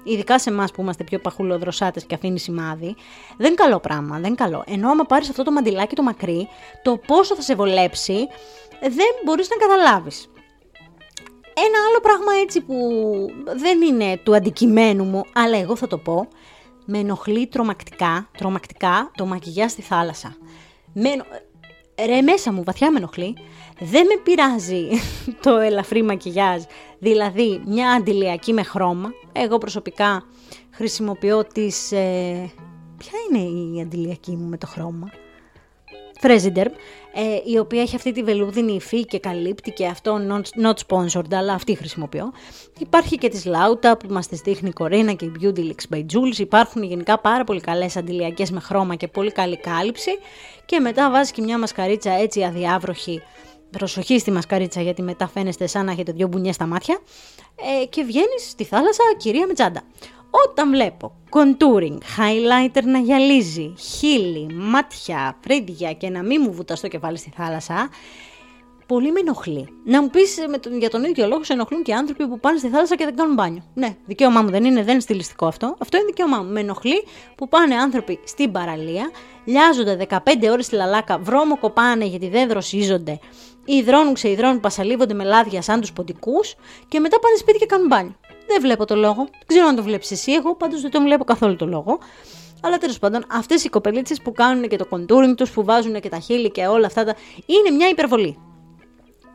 ειδικά 0.04 0.40
σε 0.40 0.50
εμάς 0.50 0.72
που 0.72 0.82
είμαστε 0.82 1.04
πιο 1.04 1.20
παχουλοδροσάτες 1.20 2.04
και 2.04 2.16
αφήνει 2.16 2.40
σημάδι, 2.40 2.96
δεν 3.38 3.48
είναι 3.48 3.56
καλό 3.56 3.80
πράγμα, 3.80 4.16
δεν 4.16 4.26
είναι 4.26 4.36
καλό. 4.36 4.64
Ενώ 4.68 4.90
άμα 4.90 5.04
πάρεις 5.04 5.30
αυτό 5.30 5.44
το 5.44 5.52
μαντιλάκι 5.52 5.96
το 5.96 6.04
μακρύ, 6.04 6.48
το 6.84 6.98
πόσο 7.08 7.36
θα 7.36 7.42
σε 7.42 7.56
βολέψει, 7.56 8.28
δεν 8.80 9.12
μπορείς 9.26 9.50
να 9.50 9.56
καταλάβεις. 9.56 10.30
Ένα 11.54 11.78
άλλο 11.88 12.00
πράγμα 12.02 12.32
έτσι 12.42 12.62
που 12.62 12.76
δεν 13.56 13.82
είναι 13.82 14.18
του 14.24 14.36
αντικειμένου 14.36 15.04
μου, 15.04 15.24
αλλά 15.34 15.58
εγώ 15.58 15.76
θα 15.76 15.88
το 15.88 15.98
πω, 15.98 16.28
με 16.92 16.98
ενοχλεί 16.98 17.48
τρομακτικά, 17.48 18.30
τρομακτικά 18.38 19.12
το 19.16 19.26
μακιγιά 19.26 19.70
στη 19.70 19.82
θάλασσα. 19.82 20.36
Με, 20.94 21.10
ρε 22.06 22.22
μέσα 22.22 22.54
μου 22.54 22.64
βαθιά 22.64 22.92
με 22.92 22.98
ενοχλεί. 22.98 23.38
Δεν 23.80 24.06
με 24.06 24.22
πειράζει 24.24 24.88
το 25.44 25.58
ελαφρύ 25.58 26.04
μακιγιάζ, 26.04 26.62
δηλαδή 27.00 27.62
μια 27.66 27.92
αντιλιακή 27.92 28.54
με 28.54 28.64
χρώμα. 28.64 29.12
Εγώ 29.32 29.58
προσωπικά 29.58 30.24
χρησιμοποιώ 30.72 31.46
τις 31.46 31.92
ε, 31.92 32.52
Ποια 33.02 33.20
είναι 33.30 33.78
η 33.78 33.82
αντιλιακή 33.82 34.32
μου 34.32 34.48
με 34.48 34.58
το 34.58 34.68
χρώμα; 34.68 35.10
Fresiderm, 36.22 36.72
ε, 37.14 37.52
η 37.52 37.58
οποία 37.58 37.82
έχει 37.82 37.96
αυτή 37.96 38.12
τη 38.12 38.24
βελούδινη 38.24 38.74
υφή 38.74 39.06
και 39.06 39.20
καλύπτει 39.20 39.72
και 39.72 39.86
αυτό 39.86 40.20
not, 40.30 40.64
not 40.64 40.74
sponsored, 40.88 41.34
αλλά 41.34 41.54
αυτή 41.54 41.76
χρησιμοποιώ. 41.76 42.32
Υπάρχει 42.80 43.18
και 43.18 43.30
της 43.30 43.46
Lauta 43.46 44.00
που 44.00 44.14
μας 44.14 44.28
τις 44.28 44.40
δείχνει 44.40 44.70
η 44.70 44.74
Κορίνα 44.74 45.14
και 45.14 45.26
η 45.26 45.32
Beauty 45.42 45.60
Leaks 45.60 45.96
by 45.96 46.00
Jules. 46.00 46.38
Υπάρχουν 46.38 46.84
γενικά 46.84 47.20
πάρα 47.20 47.44
πολύ 47.44 47.62
καλές 47.62 47.98
αντιλιακές 47.98 48.52
με 48.52 48.60
χρώμα 48.60 48.96
και 48.96 49.08
πολύ 49.08 49.32
καλή 49.32 49.58
κάλυψη. 49.58 50.12
Και 50.66 50.80
μετά 50.80 51.12
βάζει 51.12 51.32
και 51.32 51.42
μια 51.42 51.60
μασκαρίτσα 51.60 52.12
έτσι 52.12 52.44
αδιάβροχη 52.44 53.22
προσοχή 53.72 54.20
στη 54.20 54.32
μασκαρίτσα 54.32 54.82
γιατί 54.82 55.02
μετά 55.02 55.28
φαίνεστε 55.28 55.68
σαν 55.68 55.86
να 55.86 55.92
έχετε 55.92 56.12
δυο 56.12 56.28
μπουνιές 56.28 56.56
στα 56.56 56.66
μάτια 56.66 57.00
ε, 57.82 57.86
και 57.86 58.04
βγαίνεις 58.04 58.50
στη 58.50 58.64
θάλασσα 58.64 59.04
κυρία 59.18 59.48
με 59.48 59.54
τσάντα. 59.54 59.82
Όταν 60.48 60.70
βλέπω 60.70 61.16
contouring, 61.30 61.98
highlighter 62.18 62.84
να 62.84 63.00
γυαλίζει, 63.00 63.74
χείλη, 63.78 64.54
μάτια, 64.54 65.38
φρύδια 65.44 65.94
και 65.94 66.10
να 66.10 66.24
μην 66.24 66.42
μου 66.46 66.54
βουταστώ 66.54 66.88
κεφάλι 66.88 67.18
στη 67.18 67.32
θάλασσα, 67.36 67.90
πολύ 68.94 69.12
με 69.12 69.20
ενοχλεί. 69.20 69.68
Να 69.86 70.02
μου 70.02 70.10
πεις 70.10 70.38
για 70.80 70.90
τον 70.90 71.04
ίδιο 71.04 71.28
λόγο 71.28 71.44
σε 71.44 71.54
ενοχλούν 71.54 71.84
και 71.84 71.94
άνθρωποι 71.94 72.28
που 72.28 72.40
πάνε 72.40 72.58
στη 72.58 72.68
θάλασσα 72.68 72.96
και 72.96 73.06
δεν 73.06 73.16
κάνουν 73.16 73.34
μπάνιο. 73.34 73.64
Ναι, 73.74 73.96
δικαίωμά 74.06 74.42
μου 74.42 74.50
δεν 74.50 74.64
είναι, 74.64 74.84
δεν 74.84 74.92
είναι 74.92 75.02
στιλιστικό 75.02 75.46
αυτό. 75.46 75.76
Αυτό 75.80 75.98
είναι 75.98 76.06
δικαίωμά 76.06 76.38
μου. 76.38 76.52
Με 76.52 76.60
ενοχλεί 76.60 77.04
που 77.36 77.48
πάνε 77.48 77.76
άνθρωποι 77.76 78.20
στην 78.24 78.52
παραλία, 78.52 79.12
λιάζονται 79.46 80.08
15 80.10 80.18
ώρες 80.52 80.66
στη 80.66 80.76
λαλάκα, 80.76 81.18
βρώμο 81.18 81.58
κοπάνε 81.58 82.06
γιατί 82.06 82.30
δεν 82.30 82.48
δροσίζονται, 82.48 83.20
υδρώνουν, 83.66 84.14
ξεϊδρώνουν, 84.14 84.60
πασαλίβονται 84.60 85.14
με 85.14 85.24
λάδια 85.24 85.62
σαν 85.62 85.82
τους 85.82 85.94
ποντικούς 85.94 86.56
και 86.88 87.00
μετά 87.00 87.20
πάνε 87.20 87.36
σπίτι 87.36 87.58
και 87.58 87.66
κάνουν 87.66 87.88
μπάνιο. 87.88 88.16
Δεν 88.48 88.62
βλέπω 88.62 88.86
το 88.86 88.96
λόγο. 88.96 89.16
Δεν 89.16 89.48
ξέρω 89.48 89.68
αν 89.68 89.76
το 89.76 89.84
βλέπεις 89.84 90.12
εσύ. 90.12 90.32
Εγώ 90.32 90.56
πάντως 90.56 90.82
δεν 90.82 90.92
το 90.92 91.02
βλέπω 91.02 91.24
καθόλου 91.24 91.56
το 91.56 91.66
λόγο. 91.66 92.00
Αλλά 92.62 92.78
τέλος 92.78 93.00
πάντων, 93.00 93.26
αυτές 93.32 93.64
οι 93.64 93.70
κοπελίτσες 93.70 94.22
που 94.22 94.32
κάνουν 94.32 94.68
και 94.68 94.76
το 94.76 94.88
contouring 94.90 95.34
τους, 95.38 95.52
που 95.52 95.64
βάζουν 95.64 96.00
και 96.00 96.10
τα 96.10 96.20
χείλη 96.20 96.52
και 96.52 96.68
όλα 96.68 96.86
αυτά, 96.86 97.04
τα... 97.04 97.16
είναι 97.46 97.76
μια 97.76 97.90
υπερβολή. 97.90 98.38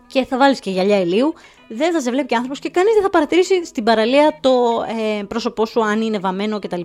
Και 0.06 0.25
θα 0.25 0.37
βάλεις 0.37 0.61
και 0.61 0.71
γυαλιά 0.71 1.00
ηλίου, 1.00 1.35
δεν 1.68 1.92
θα 1.92 2.00
σε 2.00 2.11
βλέπει 2.11 2.35
άνθρωπος 2.35 2.59
και 2.59 2.71
κανείς 2.71 2.92
δεν 2.95 3.02
θα 3.02 3.11
παρατηρήσει 3.11 3.64
στην 3.64 3.85
παραλία 3.85 4.38
το 4.40 4.50
ε, 5.18 5.23
πρόσωπό 5.23 5.66
σου 5.66 5.85
αν 5.85 6.00
είναι 6.00 6.18
βαμμένο 6.18 6.59
κτλ. 6.59 6.80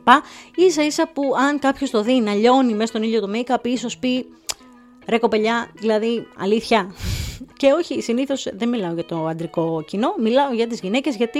σα 0.69 0.83
ίσα 0.83 1.10
που 1.13 1.21
αν 1.50 1.60
κάποιος 1.60 1.89
το 1.89 2.01
δει 2.01 2.13
να 2.13 2.33
λιώνει 2.33 2.74
μέσα 2.74 2.88
στον 2.88 3.03
ήλιο 3.03 3.21
το 3.21 3.29
make-up, 3.33 3.63
ίσως 3.67 3.98
πει 3.98 4.25
ρε 5.08 5.17
κοπελιά, 5.17 5.70
δηλαδή 5.74 6.27
αλήθεια. 6.38 6.93
Και 7.58 7.72
όχι, 7.72 8.01
συνήθως 8.01 8.48
δεν 8.53 8.70
μιλάω 8.70 8.93
για 8.93 9.05
το 9.05 9.25
αντρικό 9.25 9.84
κοινό, 9.88 10.13
μιλάω 10.20 10.53
για 10.53 10.67
τις 10.67 10.79
γυναίκες, 10.79 11.15
γιατί 11.15 11.39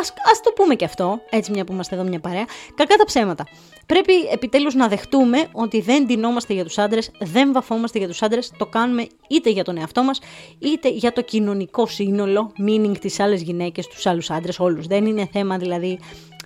ας 0.00 0.12
ας 0.32 0.40
το 0.42 0.52
πούμε 0.54 0.74
και 0.74 0.84
αυτό, 0.84 1.20
έτσι 1.30 1.50
μια 1.50 1.64
που 1.64 1.72
είμαστε 1.72 1.94
εδώ 1.94 2.04
μια 2.04 2.20
παρέα. 2.20 2.44
Κακά 2.74 2.96
τα 2.96 3.04
ψέματα. 3.04 3.46
Πρέπει 3.86 4.12
επιτέλους 4.32 4.74
να 4.74 4.88
δεχτούμε 4.88 5.46
ότι 5.52 5.80
δεν 5.80 6.04
ντυνόμαστε 6.04 6.54
για 6.54 6.64
τους 6.64 6.78
άντρες, 6.78 7.10
δεν 7.18 7.52
βαφόμαστε 7.52 7.98
για 7.98 8.08
τους 8.08 8.22
άντρες, 8.22 8.52
το 8.58 8.66
κάνουμε 8.66 9.06
είτε 9.28 9.50
για 9.50 9.64
τον 9.64 9.76
εαυτό 9.76 10.02
μας, 10.02 10.20
είτε 10.58 10.88
για 10.88 11.12
το 11.12 11.22
κοινωνικό 11.22 11.86
σύνολο, 11.86 12.52
meaning 12.66 12.98
τις 13.00 13.20
άλλες 13.20 13.42
γυναίκες, 13.42 13.86
τους 13.86 14.06
άλλους 14.06 14.30
άντρες, 14.30 14.58
όλους. 14.58 14.86
Δεν 14.86 15.06
είναι 15.06 15.28
θέμα 15.32 15.58
δηλαδή. 15.58 15.98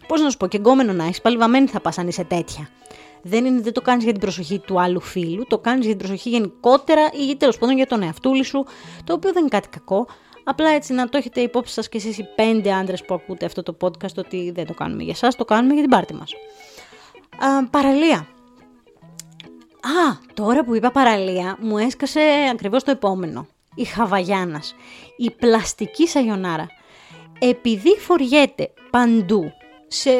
Πώς 0.08 0.20
να 0.20 0.30
σου 0.30 0.37
πω, 0.37 0.46
και 0.46 0.56
εγκόμενο 0.56 0.92
να 0.92 1.04
έχεις, 1.04 1.20
πάλι 1.20 1.37
βαμμένη 1.37 1.66
θα 1.66 1.80
πας 1.80 1.99
αν 1.99 2.08
είσαι 2.08 2.25
τέτοια 2.25 2.68
δεν, 3.25 3.44
είναι, 3.44 3.61
δεν 3.61 3.73
το 3.73 3.80
κάνεις 3.80 4.02
για 4.04 4.12
την 4.12 4.20
προσοχή 4.20 4.58
του 4.58 4.80
άλλου 4.80 5.00
φίλου, 5.00 5.44
το 5.49 5.58
κάνεις 5.58 5.87
για 5.87 5.96
την 5.96 6.06
προσοχή 6.06 6.28
γενικότερα 6.28 7.11
ή 7.28 7.37
τέλος 7.37 7.58
πάντων 7.58 7.76
για 7.76 7.87
τον 7.87 8.02
εαυτούλη 8.02 8.44
σου, 8.44 8.64
το 9.04 9.12
οποίο 9.12 9.32
δεν 9.32 9.40
είναι 9.40 9.50
κάτι 9.50 9.68
κακό. 9.68 10.06
Απλά 10.44 10.70
έτσι 10.70 10.92
να 10.92 11.08
το 11.08 11.16
έχετε 11.16 11.40
υπόψη 11.40 11.73
σας 11.73 11.88
και 11.88 11.96
εσείς 11.96 12.18
οι 12.18 12.26
πέντε 12.34 12.73
άντρες 12.73 13.04
που 13.04 13.14
ακούτε 13.14 13.46
αυτό 13.46 13.62
το 13.62 13.76
podcast 13.80 14.14
ότι 14.16 14.50
δεν 14.50 14.66
το 14.66 14.75
κάνουμε 14.75 15.02
για 15.02 15.12
εσά, 15.12 15.28
το 15.28 15.44
κάνουμε 15.44 15.73
για 15.73 15.82
την 15.82 15.90
πάρτη 15.90 16.14
μας. 16.14 16.32
Παραλία. 17.70 18.26
Α, 19.80 20.16
τώρα 20.34 20.64
που 20.64 20.75
είπα 20.75 20.90
παραλία, 20.90 21.56
μου 21.61 21.78
έσκασε 21.78 22.20
ακριβώς 22.52 22.84
το 22.84 22.90
επόμενο. 22.90 23.46
Η 23.75 23.84
Χαβαγιάνας. 23.84 24.75
Η 25.16 25.30
πλαστική 25.30 26.08
σαγιονάρα. 26.08 26.66
Επειδή 27.38 27.97
φοριέται 27.99 28.73
παντού, 28.90 29.52
σε 29.86 30.10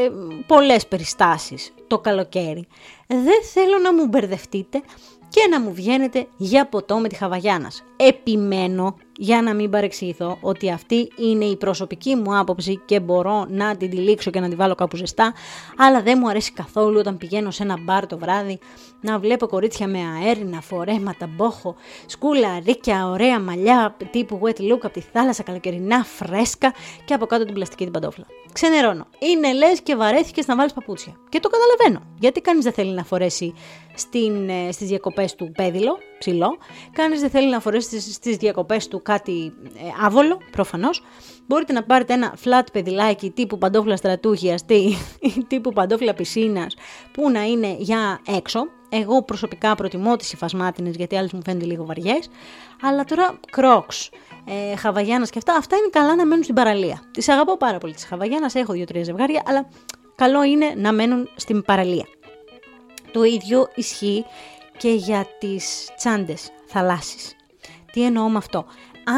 πολλές 0.47 0.87
περιστάσεις, 0.87 1.75
το 1.87 1.99
καλοκαίρι. 1.99 2.67
Δεν 3.07 3.45
θέλω 3.53 3.79
να 3.79 3.95
μου 3.95 4.07
μπερδευτείτε 4.07 4.83
και 5.29 5.47
να 5.51 5.61
μου 5.61 5.75
βγαίνετε 5.75 6.27
για 6.37 6.67
ποτό 6.67 6.99
με 6.99 7.09
τη 7.09 7.15
Χαβαγιάνας. 7.15 7.85
Επιμένω, 7.97 8.97
για 9.17 9.43
να 9.43 9.55
μην 9.55 9.71
παρεξηγηθώ, 9.71 10.39
ότι 10.41 10.71
αυτή 10.71 11.09
είναι 11.17 11.45
η 11.45 11.57
προσωπική 11.57 12.15
μου 12.15 12.39
άποψη 12.39 12.81
και 12.85 13.01
μπορώ 13.01 13.47
να 13.49 13.77
την 13.77 13.91
τυλίξω 13.91 14.31
και 14.31 14.41
να 14.41 14.49
την 14.49 14.57
βάλω 14.57 14.75
κάπου 14.75 14.97
ζεστά, 14.97 15.35
αλλά 15.77 16.03
δεν 16.03 16.19
μου 16.21 16.29
αρέσει 16.29 16.53
καθόλου 16.53 16.99
όταν 16.99 17.17
πηγαίνω 17.17 17.51
σε 17.51 17.63
ένα 17.63 17.79
μπαρ 17.81 18.07
το 18.07 18.19
βράδυ 18.19 18.59
να 19.01 19.19
βλέπω 19.19 19.47
κορίτσια 19.47 19.89
με 19.89 19.99
αέρινα, 19.99 20.61
φορέματα, 20.61 21.27
μπόχο, 21.27 21.75
σκούλα, 22.07 22.61
ρίκια, 22.67 23.09
ωραία 23.09 23.41
μαλλιά 23.41 23.97
τύπου 24.11 24.41
wet 24.43 24.61
look 24.61 24.79
από 24.83 24.91
τη 24.93 25.01
θάλασσα 25.01 25.43
καλοκαιρινά, 25.43 26.05
φρέσκα 26.05 26.75
και 27.05 27.15
από 27.15 27.27
κάτω 27.27 27.45
την 27.45 27.55
πλαστική 27.55 27.85
την 27.85 27.93
παντόφλα. 27.93 28.25
Ξενερώνω. 28.53 29.07
Είναι 29.19 29.53
λες 29.53 29.81
και 29.81 29.97
βαρέθηκες 29.97 30.47
να 30.47 30.57
βάλεις 30.57 30.73
παπούτσια. 30.73 31.17
Και 31.29 31.41
το 31.41 31.49
καταλαβαίνω. 31.49 32.13
Γιατί 32.19 32.41
κανείς 32.41 32.65
δεν 32.65 32.73
θέλει 32.73 32.93
να 32.93 33.05
φορέσει 33.05 33.55
ε, 34.49 34.73
στις 34.73 34.89
διακοπές 34.89 35.35
του 35.35 35.53
πέδιλο, 35.57 35.99
ψηλό. 36.25 36.59
Κανείς 36.93 37.21
δεν 37.21 37.31
θέλει 37.31 37.51
να 37.51 37.61
φορέσει 37.61 38.01
στις 38.13 38.37
διακοπές 38.37 38.89
του 38.89 39.03
κάτι 39.03 39.53
ε, 39.65 40.07
άβολο, 40.07 40.39
προφανώς. 40.51 41.03
Μπορείτε 41.47 41.73
να 41.73 41.83
πάρετε 41.83 42.13
ένα 42.13 42.35
flat 42.45 42.67
πεδιλάκι 42.73 43.31
τύπου 43.31 43.59
παντόφλα 43.59 43.97
στρατούχια 43.97 44.59
ή 44.67 44.97
τύπου 45.49 45.73
παντόφλα 45.73 46.15
πισίνας 46.15 46.75
που 47.13 47.31
να 47.31 47.45
είναι 47.45 47.77
για 47.79 48.21
έξω. 48.37 48.61
Εγώ 48.89 49.23
προσωπικά 49.23 49.75
προτιμώ 49.75 50.17
τις 50.17 50.33
υφασμάτινες 50.33 50.97
γιατί 50.97 51.17
άλλες 51.17 51.33
μου 51.33 51.41
φαίνονται 51.45 51.65
λίγο 51.65 51.85
βαριές. 51.85 52.29
Αλλά 52.83 53.05
τώρα 53.05 53.41
κρόξ, 53.51 54.11
ε, 54.73 54.77
Χαβαγιάνα 54.77 55.27
και 55.27 55.39
αυτά, 55.39 55.55
αυτά 55.57 55.77
είναι 55.77 55.89
καλά 55.91 56.15
να 56.15 56.27
μένουν 56.27 56.43
στην 56.43 56.55
παραλία. 56.55 57.03
Τις 57.11 57.29
αγαπώ 57.29 57.57
πάρα 57.57 57.79
πολύ 57.79 57.95
τις 57.95 58.05
Χαβαγιάνα, 58.05 58.51
έχω 58.53 58.73
δύο-τρία 58.73 59.03
ζευγάρια, 59.03 59.43
αλλά 59.47 59.69
καλό 60.15 60.43
είναι 60.45 60.75
να 60.77 60.93
μένουν 60.93 61.29
στην 61.37 61.63
παραλία. 61.63 62.07
Το 63.13 63.25
ίδιο 63.25 63.69
ισχύει 63.75 64.25
και 64.77 64.91
για 64.91 65.27
τις 65.39 65.91
τσάντες 65.97 66.51
θαλάσσης. 66.67 67.37
Τι 67.93 68.05
εννοώ 68.05 68.29
με 68.29 68.37
αυτό; 68.37 68.65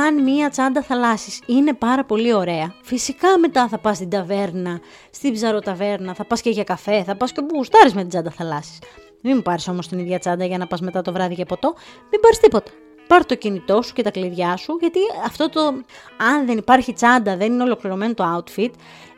Αν 0.07 0.23
μία 0.23 0.51
τσάντα 0.51 0.83
θαλάσσης 0.83 1.41
είναι 1.47 1.75
πάρα 1.75 2.05
πολύ 2.05 2.35
ωραία, 2.35 2.75
φυσικά 2.83 3.39
μετά 3.39 3.69
θα 3.69 3.79
πας 3.79 3.97
στην 3.97 4.11
ταβέρνα, 4.11 4.81
στην 5.11 5.33
ψαροταβέρνα, 5.33 6.15
θα 6.15 6.25
πας 6.25 6.41
και 6.41 6.51
για 6.51 6.65
καφέ, 6.65 7.03
θα 7.05 7.17
πας 7.17 7.33
και 7.33 7.43
που 7.43 7.57
γουστάρεις 7.57 7.95
με 7.95 8.01
την 8.01 8.09
τσάντα 8.09 8.31
θαλάσσης. 8.31 8.79
Μην 9.21 9.37
μου 9.37 9.43
πάρεις 9.43 9.69
όμως 9.69 9.89
την 9.89 9.99
ίδια 9.99 10.19
τσάντα 10.19 10.45
για 10.45 10.59
να 10.59 10.67
πας 10.67 10.81
μετά 10.81 11.03
το 11.03 11.13
βράδυ 11.13 11.35
για 11.35 11.47
ποτό, 11.47 11.75
μην 12.11 12.21
πάρεις 12.21 12.39
τίποτα. 12.39 12.71
Πάρ 13.07 13.27
το 13.27 13.35
κινητό 13.35 13.83
σου 13.83 13.93
και 13.93 14.03
τα 14.03 14.11
κλειδιά 14.11 14.57
σου, 14.57 14.77
γιατί 14.81 14.99
αυτό 15.25 15.49
το, 15.49 15.61
αν 16.17 16.47
δεν 16.47 16.59
υπάρχει 16.59 16.93
τσάντα, 16.93 17.37
δεν 17.37 17.53
είναι 17.53 17.63
ολοκληρωμένο 17.63 18.15
το 18.15 18.25
outfit, 18.37 18.71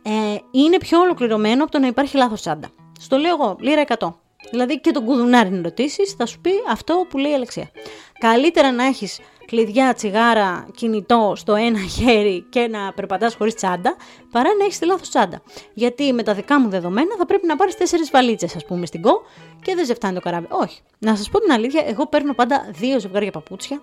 ε, 0.02 0.36
είναι 0.50 0.78
πιο 0.78 1.00
ολοκληρωμένο 1.00 1.62
από 1.62 1.72
το 1.72 1.78
να 1.78 1.86
υπάρχει 1.86 2.16
λάθος 2.16 2.40
τσάντα. 2.40 2.68
Στο 3.00 3.16
λέω 3.16 3.36
εγώ, 3.40 3.56
λίρα 3.60 3.80
100. 3.80 4.08
Δηλαδή 4.50 4.80
και 4.80 4.90
τον 4.90 5.04
κουδουνάρι 5.04 5.50
να 5.50 5.62
ρωτήσεις, 5.62 6.12
θα 6.12 6.26
σου 6.26 6.40
πει 6.40 6.50
αυτό 6.70 7.06
που 7.08 7.18
λέει 7.18 7.30
η 7.30 7.34
Αλεξία. 7.34 7.70
Καλύτερα 8.18 8.72
να 8.72 8.84
έχεις 8.84 9.20
κλειδιά, 9.46 9.94
τσιγάρα, 9.94 10.68
κινητό 10.74 11.32
στο 11.36 11.54
ένα 11.54 11.78
χέρι 11.78 12.46
και 12.48 12.68
να 12.68 12.92
περπατάς 12.92 13.34
χωρίς 13.34 13.54
τσάντα, 13.54 13.96
παρά 14.30 14.48
να 14.58 14.64
έχεις 14.64 14.78
τη 14.78 14.86
λάθος 14.86 15.08
τσάντα. 15.08 15.42
Γιατί 15.74 16.12
με 16.12 16.22
τα 16.22 16.34
δικά 16.34 16.60
μου 16.60 16.68
δεδομένα 16.68 17.16
θα 17.18 17.26
πρέπει 17.26 17.46
να 17.46 17.56
πάρεις 17.56 17.76
τέσσερις 17.76 18.10
βαλίτσες, 18.10 18.56
ας 18.56 18.64
πούμε, 18.64 18.86
στην 18.86 19.02
κο 19.02 19.22
και 19.62 19.74
δεν 19.74 19.84
ζευτάνει 19.84 20.14
το 20.14 20.20
καράβι. 20.20 20.46
Όχι. 20.50 20.80
Να 20.98 21.16
σας 21.16 21.28
πω 21.28 21.40
την 21.40 21.52
αλήθεια, 21.52 21.84
εγώ 21.86 22.06
παίρνω 22.06 22.34
πάντα 22.34 22.70
δύο 22.72 23.00
ζευγάρια 23.00 23.30
παπούτσια 23.30 23.82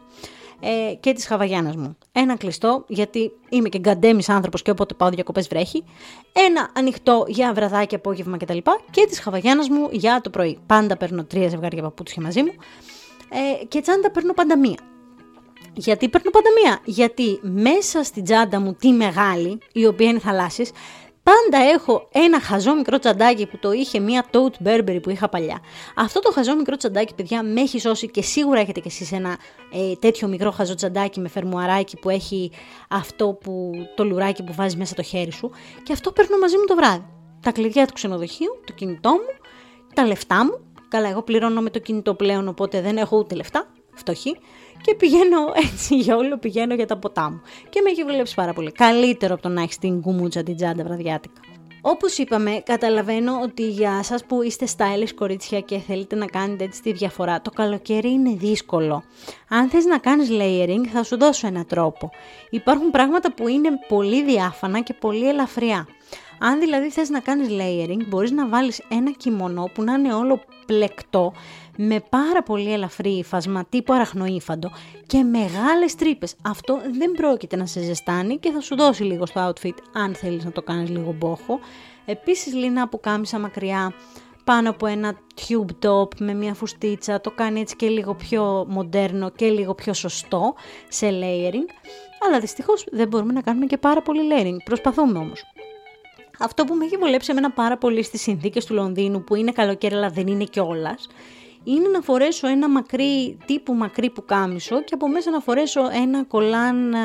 ε, 0.59 0.93
και 0.99 1.13
της 1.13 1.25
Χαβαγιάνα 1.25 1.73
μου. 1.77 1.97
Ένα 2.11 2.37
κλειστό, 2.37 2.83
γιατί 2.87 3.31
είμαι 3.49 3.69
και 3.69 3.79
γκαντέμις 3.79 4.29
άνθρωπος 4.29 4.61
και 4.61 4.71
όποτε 4.71 4.93
πάω 4.93 5.09
διακοπές 5.09 5.47
βρέχει. 5.47 5.83
Ένα 6.33 6.69
ανοιχτό 6.73 7.25
για 7.27 7.53
βραδάκι, 7.53 7.95
απόγευμα 7.95 8.37
κτλ. 8.37 8.57
Και 8.91 9.05
της 9.09 9.19
Χαβαγιάνα 9.19 9.73
μου 9.73 9.87
για 9.91 10.21
το 10.21 10.29
πρωί. 10.29 10.59
Πάντα 10.65 10.97
παίρνω 10.97 11.23
τρία 11.23 11.47
ζευγάρια 11.47 11.81
παπούτσια 11.81 12.21
μαζί 12.21 12.41
μου. 12.41 12.51
Ε, 13.29 13.65
και 13.65 13.81
τσάντα 13.81 14.11
παίρνω 14.11 14.33
πάντα 14.33 14.57
μία. 14.57 14.77
Γιατί 15.73 16.09
παίρνω 16.09 16.31
πάντα 16.31 16.49
μία; 16.61 16.79
Γιατί 16.83 17.39
μέσα 17.41 18.03
στην 18.03 18.23
τσάντα 18.23 18.59
μου 18.59 18.73
τη 18.73 18.91
μεγάλη, 18.91 19.57
η 19.73 19.85
οποία 19.85 20.09
είναι 20.09 20.19
θαλάσσης, 20.19 20.71
πάντα 21.25 21.63
έχω 21.73 22.07
ένα 22.11 22.41
χαζό 22.41 22.75
μικρό 22.75 22.99
τσαντάκι 22.99 23.45
που 23.45 23.57
το 23.57 23.71
είχε 23.71 23.99
μία 23.99 24.25
tote 24.31 24.67
Burberry 24.67 24.99
που 25.01 25.09
είχα 25.09 25.29
παλιά. 25.29 25.59
Αυτό 25.95 26.19
το 26.19 26.31
χαζό 26.31 26.55
μικρό 26.55 26.75
τσαντάκι, 26.75 27.13
παιδιά, 27.15 27.43
με 27.43 27.61
έχει 27.61 27.79
σώσει 27.79 28.09
και 28.09 28.21
σίγουρα 28.21 28.59
έχετε 28.59 28.79
κι 28.79 28.87
εσείς 28.87 29.11
ένα 29.11 29.37
ε, 29.73 29.95
τέτοιο 29.99 30.27
μικρό 30.27 30.51
χαζό 30.51 30.75
τσαντάκι 30.75 31.19
με 31.19 31.27
φερμουαράκι 31.27 31.97
που 31.97 32.09
έχει 32.09 32.51
αυτό 32.89 33.33
που, 33.33 33.71
το 33.95 34.03
λουράκι 34.03 34.43
που 34.43 34.53
βάζεις 34.53 34.75
μέσα 34.75 34.95
το 34.95 35.03
χέρι 35.03 35.31
σου. 35.31 35.51
Και 35.83 35.93
αυτό 35.93 36.11
παίρνω 36.11 36.37
μαζί 36.37 36.57
μου 36.57 36.65
το 36.65 36.75
βράδυ. 36.75 37.05
Τα 37.41 37.51
κλειδιά 37.51 37.85
του 37.85 37.93
ξενοδοχείου, 37.93 38.61
το 38.65 38.73
κινητό 38.73 39.09
μου, 39.09 39.47
τα 39.93 40.05
λεφτά 40.05 40.45
μου. 40.45 40.59
Καλά, 40.87 41.09
εγώ 41.09 41.21
πληρώνω 41.21 41.61
με 41.61 41.69
το 41.69 41.79
κινητό 41.79 42.13
πλέον, 42.13 42.47
οπότε 42.47 42.81
δεν 42.81 42.97
έχω 42.97 43.17
ούτε 43.17 43.35
λεφτά. 43.35 43.67
Φτωχή 43.93 44.37
και 44.85 44.95
πηγαίνω 44.95 45.37
έτσι 45.55 45.95
για 45.95 46.15
όλο, 46.15 46.37
πηγαίνω 46.37 46.73
για 46.73 46.85
τα 46.85 46.97
ποτά 46.97 47.29
μου. 47.31 47.41
Και 47.69 47.81
με 47.83 47.89
έχει 47.89 48.03
δουλέψει 48.03 48.35
πάρα 48.35 48.53
πολύ. 48.53 48.71
Καλύτερο 48.71 49.33
από 49.33 49.43
το 49.43 49.49
να 49.49 49.61
έχεις 49.61 49.77
την 49.77 50.01
κουμούτσα 50.01 50.43
την 50.43 50.55
τσάντα 50.55 50.83
βραδιάτικα. 50.83 51.39
Όπως 51.81 52.17
είπαμε, 52.17 52.61
καταλαβαίνω 52.65 53.39
ότι 53.43 53.69
για 53.69 54.03
σας 54.03 54.25
που 54.25 54.41
είστε 54.41 54.67
stylish 54.77 55.13
κορίτσια 55.15 55.59
και 55.59 55.77
θέλετε 55.77 56.15
να 56.15 56.25
κάνετε 56.25 56.63
έτσι 56.63 56.81
τη 56.81 56.91
διαφορά, 56.91 57.41
το 57.41 57.49
καλοκαίρι 57.49 58.09
είναι 58.09 58.35
δύσκολο. 58.35 59.03
Αν 59.49 59.69
θες 59.69 59.85
να 59.85 59.97
κάνεις 59.97 60.29
layering 60.31 60.87
θα 60.93 61.03
σου 61.03 61.17
δώσω 61.17 61.47
ένα 61.47 61.65
τρόπο. 61.65 62.09
Υπάρχουν 62.49 62.91
πράγματα 62.91 63.33
που 63.33 63.47
είναι 63.47 63.69
πολύ 63.87 64.23
διάφανα 64.23 64.79
και 64.81 64.93
πολύ 64.93 65.27
ελαφριά. 65.27 65.87
Αν 66.39 66.59
δηλαδή 66.59 66.89
θες 66.89 67.09
να 67.09 67.19
κάνεις 67.19 67.47
layering, 67.51 68.07
μπορείς 68.07 68.31
να 68.31 68.47
βάλεις 68.47 68.81
ένα 68.87 69.11
κιμονό 69.11 69.69
που 69.73 69.83
να 69.83 69.93
είναι 69.93 70.13
όλο 70.13 70.41
πλεκτό, 70.65 71.33
με 71.77 72.03
πάρα 72.09 72.43
πολύ 72.43 72.73
ελαφρύ 72.73 73.09
ύφασμα 73.09 73.65
τύπου 73.69 73.93
αραχνοήφαντο 73.93 74.71
και 75.07 75.23
μεγάλες 75.23 75.95
τρύπες. 75.95 76.35
Αυτό 76.41 76.81
δεν 76.99 77.11
πρόκειται 77.11 77.55
να 77.55 77.65
σε 77.65 77.81
ζεστάνει 77.81 78.37
και 78.37 78.51
θα 78.51 78.61
σου 78.61 78.75
δώσει 78.75 79.03
λίγο 79.03 79.25
στο 79.25 79.49
outfit 79.49 79.75
αν 79.93 80.15
θέλεις 80.15 80.45
να 80.45 80.51
το 80.51 80.61
κάνεις 80.61 80.89
λίγο 80.89 81.15
μπόχο. 81.17 81.59
Επίσης 82.05 82.53
λίνα 82.53 82.89
που 82.89 82.99
κάμισα 82.99 83.39
μακριά 83.39 83.93
πάνω 84.43 84.69
από 84.69 84.85
ένα 84.85 85.13
tube 85.47 85.87
top 85.87 86.15
με 86.19 86.33
μια 86.33 86.53
φουστίτσα, 86.53 87.21
το 87.21 87.31
κάνει 87.31 87.59
έτσι 87.59 87.75
και 87.75 87.87
λίγο 87.87 88.13
πιο 88.15 88.65
μοντέρνο 88.69 89.29
και 89.29 89.49
λίγο 89.49 89.75
πιο 89.75 89.93
σωστό 89.93 90.53
σε 90.87 91.09
layering. 91.09 91.69
Αλλά 92.27 92.39
δυστυχώς 92.39 92.85
δεν 92.91 93.07
μπορούμε 93.07 93.33
να 93.33 93.41
κάνουμε 93.41 93.65
και 93.65 93.77
πάρα 93.77 94.01
πολύ 94.01 94.21
layering. 94.31 94.63
Προσπαθούμε 94.63 95.17
όμως. 95.17 95.43
Αυτό 96.39 96.63
που 96.63 96.73
με 96.73 96.85
έχει 96.85 96.97
βολέψει 96.97 97.31
εμένα 97.31 97.51
πάρα 97.51 97.77
πολύ 97.77 98.03
στις 98.03 98.21
συνθήκες 98.21 98.65
του 98.65 98.73
Λονδίνου 98.73 99.23
που 99.23 99.35
είναι 99.35 99.51
καλοκαίρι 99.51 99.95
αλλά 99.95 100.09
δεν 100.09 100.27
είναι 100.27 100.43
κιόλας, 100.43 101.07
είναι 101.65 101.87
να 101.87 102.01
φορέσω 102.01 102.47
ένα 102.47 102.69
μακρύ, 102.69 103.37
τύπου 103.45 103.73
μακρύ 103.73 104.09
που 104.09 104.25
κάμισο 104.25 104.83
και 104.83 104.93
από 104.93 105.09
μέσα 105.09 105.31
να 105.31 105.39
φορέσω 105.39 105.81
ένα 106.03 106.23
κολάν 106.23 106.93
ε, 106.93 106.97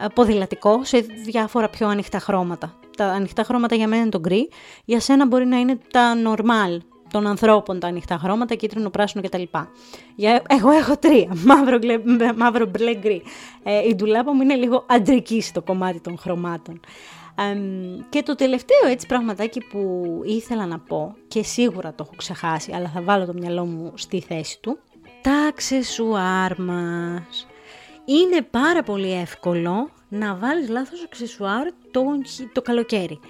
ε, 0.00 0.06
ποδηλατικό 0.14 0.84
σε 0.84 0.98
διάφορα 1.24 1.68
πιο 1.68 1.88
ανοιχτά 1.88 2.18
χρώματα. 2.18 2.78
Τα 2.96 3.04
ανοιχτά 3.06 3.42
χρώματα 3.42 3.74
για 3.74 3.88
μένα 3.88 4.02
είναι 4.02 4.10
το 4.10 4.18
γκρι, 4.18 4.48
για 4.84 5.00
σένα 5.00 5.26
μπορεί 5.26 5.46
να 5.46 5.58
είναι 5.58 5.78
τα 5.90 6.14
normal 6.24 6.78
των 7.10 7.26
ανθρώπων 7.26 7.78
τα 7.80 7.86
ανοιχτά 7.86 8.18
χρώματα, 8.18 8.54
κίτρινο, 8.54 8.90
πράσινο 8.90 9.22
κτλ. 9.22 9.42
Για, 10.14 10.42
εγώ 10.48 10.70
έχω 10.70 10.96
τρία, 10.96 11.36
μαύρο, 11.46 11.78
μαύρο 12.36 12.66
μπλε, 12.66 12.94
γκρι. 12.94 13.22
Ε, 13.62 13.88
η 13.88 13.94
ντουλάπα 13.94 14.34
μου 14.34 14.42
είναι 14.42 14.54
λίγο 14.54 14.84
αντρική 14.88 15.40
στο 15.40 15.62
κομμάτι 15.62 16.00
των 16.00 16.18
χρωμάτων 16.18 16.80
και 18.08 18.22
το 18.22 18.34
τελευταίο 18.34 18.86
έτσι 18.90 19.06
πραγματάκι 19.06 19.60
που 19.70 20.02
ήθελα 20.24 20.66
να 20.66 20.78
πω 20.78 21.14
και 21.28 21.42
σίγουρα 21.42 21.94
το 21.94 22.04
έχω 22.06 22.14
ξεχάσει 22.16 22.72
αλλά 22.74 22.88
θα 22.94 23.02
βάλω 23.02 23.26
το 23.26 23.32
μυαλό 23.32 23.64
μου 23.64 23.92
στη 23.94 24.20
θέση 24.20 24.60
του 24.60 24.78
τα 25.22 25.46
αξεσουάρ 25.48 26.60
μας. 26.60 27.46
Είναι 28.04 28.42
πάρα 28.50 28.82
πολύ 28.82 29.12
εύκολο 29.12 29.90
να 30.08 30.34
βάλεις 30.34 30.68
λάθος 30.68 31.02
αξεσουάρ 31.04 31.66
το, 31.90 32.02
το 32.52 32.62
καλοκαίρι. 32.62 33.20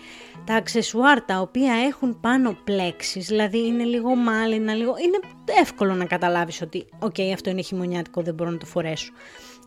Τα 0.44 0.54
αξεσουάρ 0.54 1.24
τα 1.24 1.40
οποία 1.40 1.74
έχουν 1.74 2.20
πάνω 2.20 2.56
πλέξεις, 2.64 3.26
δηλαδή 3.26 3.66
είναι 3.66 3.84
λίγο 3.84 4.14
μάλινα, 4.14 4.74
λίγο... 4.74 4.94
είναι 5.04 5.18
εύκολο 5.60 5.94
να 5.94 6.04
καταλάβεις 6.04 6.62
ότι 6.62 6.86
«ΟΚ, 6.98 7.14
αυτό 7.32 7.50
είναι 7.50 7.62
χειμωνιάτικο, 7.62 8.22
δεν 8.22 8.34
μπορώ 8.34 8.50
να 8.50 8.58
το 8.58 8.66
φορέσω». 8.66 9.12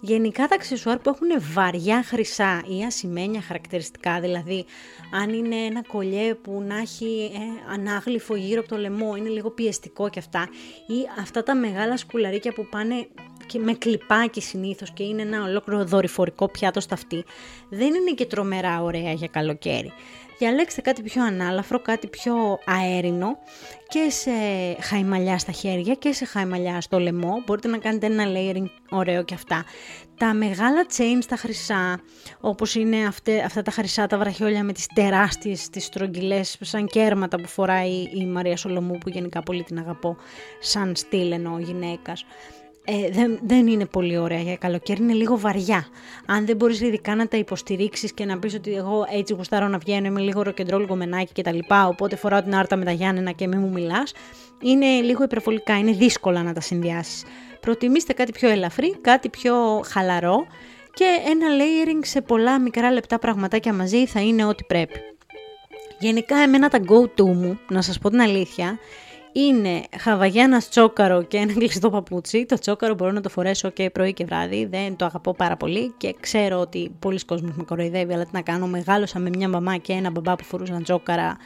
Γενικά 0.04 0.48
τα 0.48 0.56
αξεσουάρ 0.56 0.98
που 0.98 1.10
έχουν 1.10 1.54
βαριά 1.54 2.04
χρυσά 2.04 2.62
ή 2.80 2.84
ασημένια 2.84 3.42
χαρακτηριστικά, 3.42 4.20
δηλαδή 4.20 4.66
αν 5.12 5.34
είναι 5.34 5.56
ένα 5.56 5.82
κολλιέ 5.88 6.36
που 6.36 6.64
να 6.68 6.78
έχει 6.78 7.32
ε, 7.34 7.74
ανάγλυφο 7.74 8.36
γύρω 8.36 8.60
από 8.60 8.70
το 8.70 8.78
λαιμό, 8.78 9.16
είναι 9.16 9.30
λίγο 9.30 9.50
πιεστικό 9.52 10.10
και 10.10 10.20
αυτά, 10.20 10.50
ή 10.88 11.22
αυτά 11.22 11.44
τα 11.44 11.56
μεγάλα 11.56 11.98
σκουλαρίκια 11.98 12.54
που 12.54 12.68
πάνε 12.70 13.08
και 13.46 13.60
με 13.60 13.74
κλιπάκι 13.74 14.42
συνήθως 14.42 14.92
και 14.92 15.04
είναι 15.04 15.22
ένα 15.22 15.44
ολόκληρο 15.44 15.86
δορυφορικό 15.86 16.50
πιάτο 16.50 16.80
στα 16.80 16.94
αυτή, 16.94 17.24
δεν 17.70 17.94
είναι 17.94 18.12
και 18.12 18.26
τρομερά 18.26 18.84
ωραία 18.84 19.12
για 19.12 19.28
καλοκαίρι 19.28 19.94
διαλέξτε 20.42 20.82
κάτι 20.82 21.02
πιο 21.02 21.24
ανάλαφρο, 21.24 21.80
κάτι 21.80 22.08
πιο 22.08 22.60
αέρινο 22.66 23.38
και 23.88 24.10
σε 24.10 24.32
χαϊμαλιά 24.82 25.38
στα 25.38 25.52
χέρια 25.52 25.94
και 25.94 26.14
σε 26.14 26.26
χαϊμαλιά 26.26 26.82
στο 26.82 27.00
λαιμό. 27.00 27.44
Μπορείτε 27.46 27.68
να 27.68 27.78
κάνετε 27.78 28.06
ένα 28.06 28.24
layering 28.28 28.70
ωραίο 28.90 29.24
και 29.24 29.34
αυτά. 29.34 29.66
Τα 30.18 30.34
μεγάλα 30.34 30.86
chains 30.98 31.24
τα 31.28 31.36
χρυσά, 31.36 32.02
όπως 32.40 32.76
είναι 32.76 32.98
αυτά 33.46 33.62
τα 33.62 33.72
χρυσά 33.72 34.08
τα 34.08 34.18
βραχιόλια 34.18 34.64
με 34.64 34.74
τις 34.74 34.86
τεράστιες, 34.94 35.70
τις 35.70 35.86
στρογγυλές 35.86 36.58
σαν 36.62 36.88
κέρματα 36.88 37.38
που 37.38 37.48
φοράει 37.48 38.10
η 38.14 38.26
Μαρία 38.26 38.58
Σολομού 38.58 38.98
που 38.98 39.10
γενικά 39.10 39.44
πολύ 39.44 39.64
την 39.64 39.78
αγαπώ 39.78 40.18
σαν 40.60 40.96
στυλ 40.96 41.32
εννοώ 41.32 41.60
γυναίκας 41.60 42.26
ε, 42.86 43.10
δεν, 43.12 43.40
δεν 43.44 43.68
είναι 43.68 43.86
πολύ 43.86 44.18
ωραία 44.18 44.40
για 44.40 44.56
καλοκαίρι, 44.56 45.02
είναι 45.02 45.14
λίγο 45.14 45.40
βαριά. 45.40 45.88
Αν 46.26 46.46
δεν 46.46 46.56
μπορείς 46.56 46.82
ειδικά 46.82 47.16
να 47.16 47.28
τα 47.28 47.38
υποστηρίξεις 47.38 48.14
και 48.14 48.26
να 48.26 48.40
πεις 48.40 48.54
ότι 48.54 48.74
εγώ 48.74 49.06
έτσι 49.18 49.34
γουστάρω 49.34 49.68
να 49.68 49.78
βγαίνω, 49.78 50.06
είμαι 50.08 50.22
λίγο 50.22 50.42
ροκεντρόλ 50.42 50.86
γομενάκι 50.86 51.32
και 51.34 51.42
τα 51.42 51.54
λοιπά, 51.54 51.88
οπότε 51.88 52.16
φοράω 52.16 52.42
την 52.42 52.56
άρτα 52.56 52.76
με 52.76 52.86
τα 52.86 52.92
Γιάννενα 52.92 53.32
και 53.32 53.48
μην 53.48 53.60
μου 53.60 53.70
μιλάς, 53.70 54.14
είναι 54.62 54.86
λίγο 54.86 55.24
υπερβολικά, 55.24 55.78
είναι 55.78 55.92
δύσκολα 55.92 56.44
να 56.44 56.54
τα 56.54 56.62
συνδυάσεις. 56.62 57.24
Προτιμήστε 57.60 58.14
κάτι 58.14 58.32
πιο 58.32 58.50
ελαφρύ, 58.50 58.98
κάτι 59.02 59.30
πιο 59.30 59.82
χαλαρό 59.86 60.48
και 60.94 61.06
ένα 61.30 61.48
layering 61.58 62.06
σε 62.06 62.22
πολλά 62.22 62.60
μικρά 62.60 62.92
λεπτά 62.92 63.20
πραγματάκια 63.20 63.74
μαζί 63.74 64.06
θα 64.06 64.20
είναι 64.22 64.46
ό,τι 64.46 64.64
πρέπει. 64.64 65.00
Γενικά 66.00 66.38
εμένα 66.38 66.70
τα 66.70 66.80
go-to 66.88 67.24
μου, 67.24 67.60
να 67.70 67.82
σας 67.82 68.00
πω 68.00 68.10
την 68.10 68.22
αλήθεια, 68.22 68.80
είναι 69.32 69.84
χαβαγιάνα 69.98 70.62
τσόκαρο 70.70 71.24
και 71.24 71.38
ένα 71.38 71.54
κλειστό 71.54 71.90
παπούτσι. 71.90 72.46
Το 72.46 72.60
τσόκαρο 72.60 72.94
μπορώ 72.94 73.12
να 73.12 73.22
το 73.22 73.30
φορέσω 73.30 73.70
και 73.70 73.90
πρωί 73.90 74.14
και 74.14 74.26
βράδυ. 74.26 74.66
Δεν 74.66 74.96
το 74.96 75.06
αγαπώ 75.06 75.34
πάρα 75.34 75.58
πολύ 75.58 75.94
και 75.98 76.16
ξέρω 76.20 76.60
ότι 76.60 76.92
πολλοί 77.00 77.20
κόσμοι 77.26 77.54
με 77.56 77.64
κοροϊδεύει, 77.64 78.14
αλλά 78.14 78.24
τι 78.24 78.30
να 78.34 78.42
κάνω. 78.42 78.68
Μεγάλωσα 78.68 79.20
με 79.20 79.30
μια 79.30 79.50
μαμά 79.50 79.78
και 79.78 79.94
ένα 79.94 80.10
μπαμπά 80.10 80.36
που 80.36 80.44
φορούσαν 80.44 80.84
τσόκαρα 80.84 81.38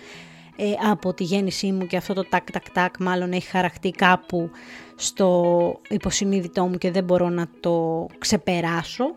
ε, 0.55 0.71
από 0.91 1.13
τη 1.13 1.23
γέννησή 1.23 1.71
μου 1.71 1.87
και 1.87 1.97
αυτό 1.97 2.13
το 2.13 2.23
τάκ 2.29 2.51
τάκ 2.51 2.69
τάκ 2.69 2.95
μάλλον 2.99 3.31
έχει 3.31 3.47
χαραχτεί 3.47 3.91
κάπου 3.91 4.49
στο 4.95 5.79
υποσυνείδητό 5.89 6.65
μου 6.65 6.77
και 6.77 6.91
δεν 6.91 7.03
μπορώ 7.03 7.29
να 7.29 7.47
το 7.59 8.07
ξεπεράσω. 8.17 9.15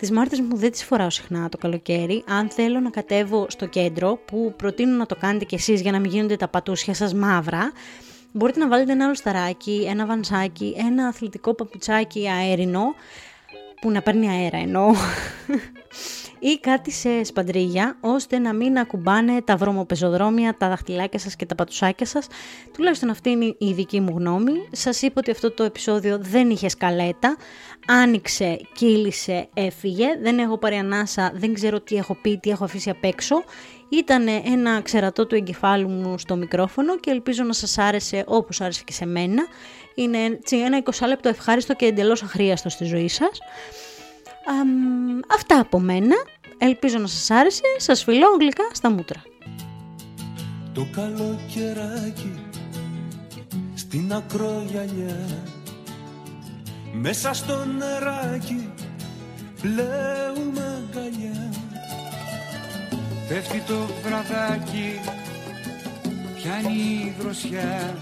Τις 0.00 0.10
μάρτε 0.10 0.42
μου 0.42 0.56
δεν 0.56 0.70
τις 0.70 0.84
φοράω 0.84 1.10
συχνά 1.10 1.48
το 1.48 1.58
καλοκαίρι. 1.58 2.24
Αν 2.26 2.50
θέλω 2.50 2.80
να 2.80 2.90
κατέβω 2.90 3.46
στο 3.48 3.66
κέντρο, 3.66 4.18
που 4.24 4.54
προτείνω 4.56 4.96
να 4.96 5.06
το 5.06 5.16
κάνετε 5.16 5.44
κι 5.44 5.54
εσείς 5.54 5.80
για 5.80 5.92
να 5.92 5.98
μην 5.98 6.10
γίνονται 6.10 6.36
τα 6.36 6.48
πατούσια 6.48 6.94
σας 6.94 7.14
μαύρα, 7.14 7.72
μπορείτε 8.32 8.58
να 8.58 8.68
βάλετε 8.68 8.92
ένα 8.92 9.04
άλλο 9.04 9.14
σταράκι, 9.14 9.86
ένα 9.88 10.06
βανσάκι, 10.06 10.74
ένα 10.88 11.06
αθλητικό 11.06 11.54
παπουτσάκι 11.54 12.28
αέρινο, 12.28 12.82
που 13.80 13.90
να 13.90 14.02
παίρνει 14.02 14.28
αέρα 14.28 14.56
εννοώ, 14.56 14.92
ή 16.40 16.58
κάτι 16.60 16.90
σε 16.90 17.24
σπαντρίγια, 17.24 17.96
ώστε 18.00 18.38
να 18.38 18.52
μην 18.52 18.78
ακουμπάνε 18.78 19.42
τα 19.42 19.56
βρωμοπεζοδρόμια, 19.56 20.56
τα 20.58 20.68
δαχτυλάκια 20.68 21.18
σας 21.18 21.36
και 21.36 21.46
τα 21.46 21.54
πατουσάκια 21.54 22.06
σας. 22.06 22.26
Τουλάχιστον 22.74 23.10
αυτή 23.10 23.30
είναι 23.30 23.54
η 23.58 23.72
δική 23.72 24.00
μου 24.00 24.14
γνώμη. 24.16 24.68
Σας 24.70 25.02
είπα 25.02 25.14
ότι 25.16 25.30
αυτό 25.30 25.50
το 25.50 25.62
επεισόδιο 25.62 26.18
δεν 26.20 26.50
είχε 26.50 26.68
σκαλέτα. 26.68 27.36
Άνοιξε, 27.86 28.60
κύλησε, 28.74 29.48
έφυγε. 29.54 30.06
Δεν 30.22 30.38
έχω 30.38 30.58
πάρει 30.58 30.76
ανάσα, 30.76 31.32
δεν 31.34 31.54
ξέρω 31.54 31.80
τι 31.80 31.96
έχω 31.96 32.14
πει, 32.14 32.38
τι 32.38 32.50
έχω 32.50 32.64
αφήσει 32.64 32.90
απ' 32.90 33.04
έξω. 33.04 33.44
Ήταν 33.88 34.26
ένα 34.28 34.80
ξερατό 34.80 35.26
του 35.26 35.34
εγκεφάλου 35.34 35.88
μου 35.88 36.18
στο 36.18 36.36
μικρόφωνο 36.36 36.98
και 36.98 37.10
ελπίζω 37.10 37.42
να 37.44 37.52
σας 37.52 37.78
άρεσε 37.78 38.24
όπως 38.26 38.60
άρεσε 38.60 38.82
και 38.84 38.92
σε 38.92 39.06
μένα. 39.06 39.46
Είναι 39.94 40.18
ένα 40.50 40.82
20 40.84 41.06
λεπτό 41.06 41.28
ευχάριστο 41.28 41.74
και 41.74 41.86
εντελώς 41.86 42.22
αχρίαστο 42.22 42.68
στη 42.68 42.84
ζωή 42.84 43.08
σας 43.08 43.38
αυτά 45.34 45.60
από 45.60 45.78
μένα. 45.78 46.16
Ελπίζω 46.58 46.98
να 46.98 47.06
σας 47.06 47.30
άρεσε. 47.30 47.62
Σας 47.76 48.04
φιλώ 48.04 48.26
γλυκά 48.40 48.68
στα 48.72 48.90
μούτρα. 48.90 49.22
Το 50.72 50.86
καλοκαιράκι 50.92 52.40
στην 53.74 54.12
ακρογιαλιά 54.12 55.18
μέσα 56.92 57.32
στο 57.32 57.64
νεράκι 57.64 58.70
πλέουμε 59.60 60.84
αγκαλιά 60.88 61.50
Πέφτει 63.28 63.60
το 63.60 63.86
βραδάκι 64.02 65.00
πιάνει 66.34 66.72
η 66.72 67.14
δροσιά 67.18 67.98